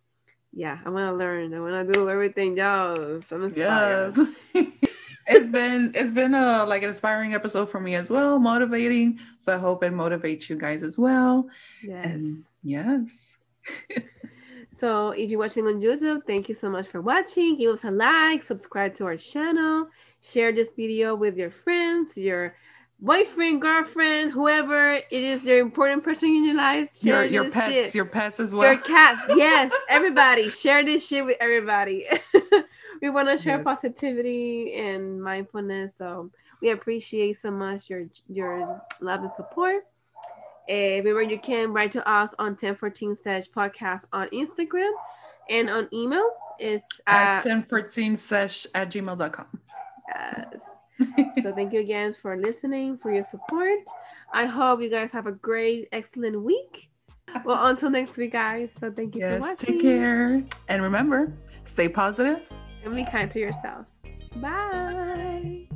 [0.52, 1.54] yeah, I want to learn.
[1.54, 3.22] I want to do everything, y'all.
[3.32, 4.16] I'm inspired.
[4.18, 4.40] Yes.
[5.28, 9.20] it's been it's been a like an inspiring episode for me as well, motivating.
[9.38, 11.46] So I hope it motivates you guys as well.
[11.84, 12.06] Yes.
[12.06, 13.38] And yes.
[14.82, 17.56] So if you're watching on YouTube, thank you so much for watching.
[17.56, 19.88] Give us a like, subscribe to our channel,
[20.22, 22.56] share this video with your friends, your
[23.00, 26.90] boyfriend, girlfriend, whoever it is, your important person in your life.
[27.02, 27.96] Your Share your this pets, shit.
[27.96, 28.72] your pets as well.
[28.72, 30.50] Your cats, yes, everybody.
[30.52, 32.08] Share this shit with everybody.
[33.02, 33.64] we want to share Yes.
[33.66, 35.94] positivity and mindfulness.
[35.98, 36.30] So
[36.62, 39.86] we appreciate so much your your love and support.
[40.70, 44.92] Uh, remember, you can write to us on 1014 Sesh Podcast on Instagram
[45.50, 46.30] and on email.
[46.60, 49.48] It's at uh, 1014sesh at gmail.com.
[50.16, 50.62] yes.
[51.44, 53.80] so thank you again for listening, for your support.
[54.34, 56.90] I hope you guys have a great, excellent week.
[57.44, 58.70] Well, until next week, guys.
[58.80, 59.74] So thank you for watching.
[59.74, 60.44] take care.
[60.68, 61.34] And remember,
[61.66, 61.94] stay.
[62.84, 63.86] And be kind to yourself.
[64.38, 65.68] Bye.